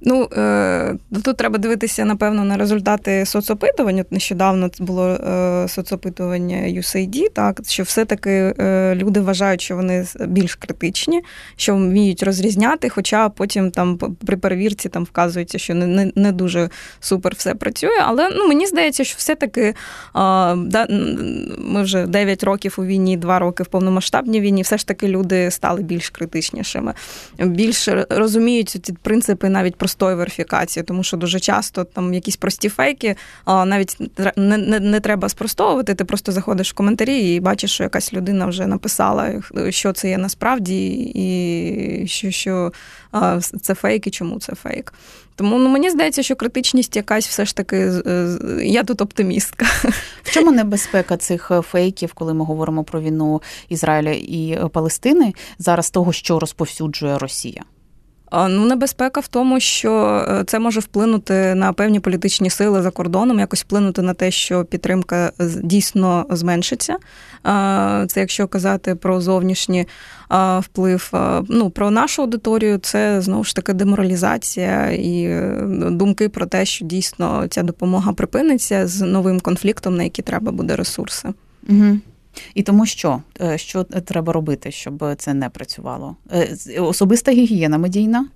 Ну 0.00 0.28
е, 0.36 0.96
тут 1.24 1.36
треба 1.36 1.58
дивитися, 1.58 2.04
напевно, 2.04 2.44
на 2.44 2.56
результати 2.56 3.26
соцопитувань. 3.26 4.00
От 4.00 4.12
Нещодавно 4.12 4.70
було 4.78 5.08
е, 5.08 5.68
соцопитування 5.68 6.56
USAID, 6.56 7.30
так 7.32 7.60
що 7.66 7.82
все-таки 7.82 8.30
е, 8.30 8.94
люди 8.94 9.20
вважають, 9.20 9.60
що 9.60 9.76
вони 9.76 10.06
більш 10.26 10.54
критичні, 10.54 11.22
що 11.56 11.74
вміють 11.74 12.22
розрізняти, 12.22 12.88
хоча 12.88 13.28
потім 13.28 13.70
там 13.70 13.98
при 14.26 14.36
перевірці 14.36 14.88
там 14.88 15.04
вказується, 15.04 15.58
що 15.58 15.74
не 15.74 15.86
не, 15.86 16.12
не 16.14 16.32
дуже 16.32 16.68
супер 17.00 17.34
все 17.34 17.54
працює. 17.54 17.98
Але 18.02 18.28
ну 18.30 18.48
мені 18.48 18.66
здається, 18.66 19.04
що 19.04 19.14
все-таки 19.18 19.74
да, 20.56 20.86
ми 21.58 21.82
вже 21.82 22.06
9 22.06 22.44
років 22.44 22.74
у 22.78 22.84
війні, 22.84 23.16
2 23.16 23.38
роки 23.38 23.62
в 23.62 23.66
повномасштабній 23.66 24.40
війні, 24.40 24.62
все 24.62 24.78
ж 24.78 24.86
таки 24.86 25.08
люди 25.08 25.50
стали 25.50 25.82
більш 25.82 26.10
критичнішими, 26.10 26.94
більш 27.38 27.88
розуміють 28.10 28.68
ці 28.68 28.92
принципи 29.02 29.48
навіть 29.48 29.76
простої 29.84 30.16
верифікації, 30.16 30.82
тому 30.84 31.02
що 31.02 31.16
дуже 31.16 31.40
часто 31.40 31.84
там 31.84 32.14
якісь 32.14 32.36
прості 32.36 32.68
фейки, 32.68 33.16
навіть 33.46 33.96
не, 34.36 34.58
не, 34.58 34.80
не 34.80 35.00
треба 35.00 35.28
спростовувати. 35.28 35.94
Ти 35.94 36.04
просто 36.04 36.32
заходиш 36.32 36.70
в 36.70 36.74
коментарі 36.74 37.34
і 37.34 37.40
бачиш, 37.40 37.72
що 37.72 37.82
якась 37.82 38.12
людина 38.12 38.46
вже 38.46 38.66
написала, 38.66 39.42
що 39.68 39.92
це 39.92 40.08
є 40.08 40.18
насправді, 40.18 41.12
і 41.14 42.06
що 42.06 42.30
що 42.30 42.72
це 43.62 43.74
фейк 43.74 44.06
і 44.06 44.10
чому 44.10 44.38
це 44.38 44.54
фейк. 44.54 44.92
Тому 45.36 45.58
ну 45.58 45.68
мені 45.68 45.90
здається, 45.90 46.22
що 46.22 46.36
критичність 46.36 46.96
якась 46.96 47.28
все 47.28 47.44
ж 47.44 47.56
таки 47.56 47.92
я 48.62 48.84
тут 48.84 49.00
оптимістка. 49.00 49.66
В 50.22 50.30
чому 50.30 50.52
небезпека 50.52 51.16
цих 51.16 51.50
е, 51.50 51.60
фейків, 51.60 52.12
коли 52.12 52.34
ми 52.34 52.44
говоримо 52.44 52.84
про 52.84 53.00
війну 53.00 53.42
Ізраїля 53.68 54.10
і 54.10 54.58
Палестини 54.72 55.34
зараз 55.58 55.90
того, 55.90 56.12
що 56.12 56.38
розповсюджує 56.38 57.18
Росія? 57.18 57.62
Ну, 58.32 58.66
небезпека 58.66 59.20
в 59.20 59.28
тому, 59.28 59.60
що 59.60 60.24
е, 60.28 60.44
це 60.46 60.58
може 60.58 60.80
вплинути 60.80 61.54
на 61.54 61.72
певні 61.72 62.00
політичні 62.00 62.50
сили 62.50 62.82
за 62.82 62.90
кордоном, 62.90 63.38
якось 63.38 63.62
вплинути 63.62 64.02
на 64.02 64.14
те, 64.14 64.30
що 64.30 64.64
підтримка 64.64 65.32
дійсно 65.62 66.26
зменшиться. 66.30 66.96
Це 68.06 68.20
якщо 68.20 68.48
казати 68.48 68.94
про 68.94 69.20
зовнішній 69.20 69.86
вплив. 70.58 71.12
Ну, 71.48 71.70
про 71.70 71.90
нашу 71.90 72.22
аудиторію, 72.22 72.78
це 72.78 73.20
знову 73.20 73.44
ж 73.44 73.56
таки 73.56 73.72
деморалізація 73.72 74.90
і 74.90 75.22
е, 75.24 75.66
думки 75.90 76.28
про 76.28 76.46
те, 76.46 76.64
що 76.64 76.84
дійсно 76.84 77.46
ця 77.50 77.62
допомога 77.62 78.12
припиниться 78.12 78.86
з 78.86 79.00
новим 79.00 79.40
конфліктом, 79.40 79.96
на 79.96 80.02
які 80.02 80.22
треба 80.22 80.52
буде 80.52 80.76
ресурси. 80.76 81.28
Угу. 81.68 81.98
І 82.54 82.62
тому 82.62 82.86
що 82.86 83.22
що 83.56 83.84
треба 83.84 84.32
робити, 84.32 84.70
щоб 84.70 85.04
це 85.18 85.34
не 85.34 85.50
працювало? 85.50 86.16
Особиста 86.78 87.32
гігієна 87.32 87.78
медійна. 87.78 88.28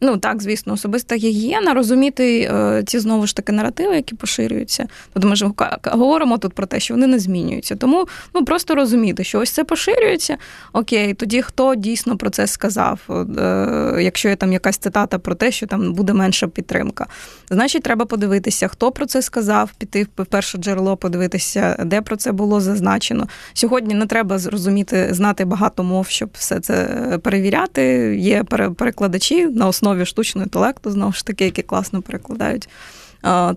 Ну 0.00 0.16
так, 0.16 0.42
звісно, 0.42 0.72
особиста 0.72 1.16
гігієна, 1.16 1.74
розуміти 1.74 2.40
е, 2.40 2.82
ці 2.86 2.98
знову 2.98 3.26
ж 3.26 3.36
таки 3.36 3.52
наративи, 3.52 3.96
які 3.96 4.14
поширюються. 4.14 4.86
Тобто 5.12 5.28
ми 5.28 5.36
ж 5.36 5.50
говоримо 5.84 6.38
тут 6.38 6.52
про 6.52 6.66
те, 6.66 6.80
що 6.80 6.94
вони 6.94 7.06
не 7.06 7.18
змінюються. 7.18 7.76
Тому 7.76 8.08
ну 8.34 8.44
просто 8.44 8.74
розуміти, 8.74 9.24
що 9.24 9.40
ось 9.40 9.50
це 9.50 9.64
поширюється. 9.64 10.36
Окей, 10.72 11.14
тоді 11.14 11.42
хто 11.42 11.74
дійсно 11.74 12.16
про 12.16 12.30
це 12.30 12.46
сказав? 12.46 13.00
Е, 13.38 14.02
якщо 14.02 14.28
є 14.28 14.36
там 14.36 14.52
якась 14.52 14.78
цитата 14.78 15.18
про 15.18 15.34
те, 15.34 15.52
що 15.52 15.66
там 15.66 15.92
буде 15.92 16.12
менша 16.12 16.48
підтримка, 16.48 17.06
значить, 17.50 17.82
треба 17.82 18.04
подивитися, 18.04 18.68
хто 18.68 18.92
про 18.92 19.06
це 19.06 19.22
сказав, 19.22 19.70
піти 19.78 20.06
в 20.16 20.26
перше 20.26 20.58
джерело, 20.58 20.96
подивитися, 20.96 21.76
де 21.84 22.02
про 22.02 22.16
це 22.16 22.32
було 22.32 22.60
зазначено. 22.60 23.28
Сьогодні 23.52 23.94
не 23.94 24.06
треба 24.06 24.38
зрозуміти, 24.38 25.08
знати 25.10 25.44
багато 25.44 25.82
мов, 25.82 26.08
щоб 26.08 26.28
все 26.32 26.60
це 26.60 26.86
перевіряти. 27.22 28.16
Є 28.20 28.44
перекладачі 28.76 29.46
на 29.46 29.66
основі 29.66 29.85
основі 29.86 30.06
штучного 30.06 30.44
інтелекту, 30.44 30.90
знову 30.90 31.12
ж 31.12 31.26
таки, 31.26 31.44
які 31.44 31.62
класно 31.62 32.02
перекладають. 32.02 32.68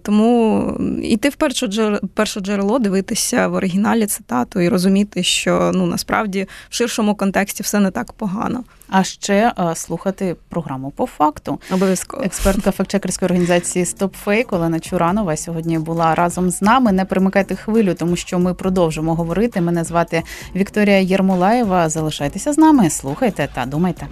Тому 0.02 0.74
йти 1.04 1.30
в 1.30 1.36
перше 1.36 1.68
джерело, 1.68 2.00
перше 2.14 2.40
джерело, 2.40 2.80
дивитися 2.80 3.48
в 3.48 3.54
оригіналі 3.54 4.06
цитату 4.06 4.60
і 4.60 4.70
розуміти, 4.70 5.24
що 5.24 5.72
ну 5.74 5.86
насправді 5.86 6.48
в 6.70 6.76
ширшому 6.76 7.16
контексті 7.16 7.64
все 7.64 7.80
не 7.80 7.92
так 7.92 8.14
погано. 8.14 8.64
А 8.90 9.04
ще 9.04 9.54
слухати 9.76 10.36
програму 10.50 10.92
по 10.92 11.06
факту. 11.06 11.60
Обов'язково 11.72 12.24
експертка 12.24 12.72
фактчекерської 12.72 13.28
організації 13.28 13.86
StopFake 13.86 14.56
Олена 14.56 14.80
Чуранова 14.80 15.38
сьогодні 15.38 15.80
була 15.80 16.16
разом 16.16 16.50
з 16.50 16.62
нами. 16.62 16.92
Не 16.92 17.06
примикайте 17.06 17.56
хвилю, 17.56 17.94
тому 17.94 18.16
що 18.16 18.40
ми 18.40 18.54
продовжимо 18.54 19.16
говорити. 19.16 19.62
Мене 19.62 19.84
звати 19.84 20.24
Вікторія 20.56 21.00
Єрмолаєва. 21.00 21.90
Залишайтеся 21.90 22.54
з 22.54 22.58
нами, 22.58 22.90
слухайте 22.90 23.50
та 23.54 23.66
думайте. 23.66 24.08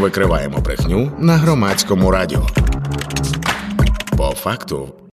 Викриваємо 0.00 0.58
брехню 0.58 1.12
на 1.18 1.36
громадському 1.36 2.10
радіо. 2.10 2.46
По 4.16 4.30
факту. 4.30 4.88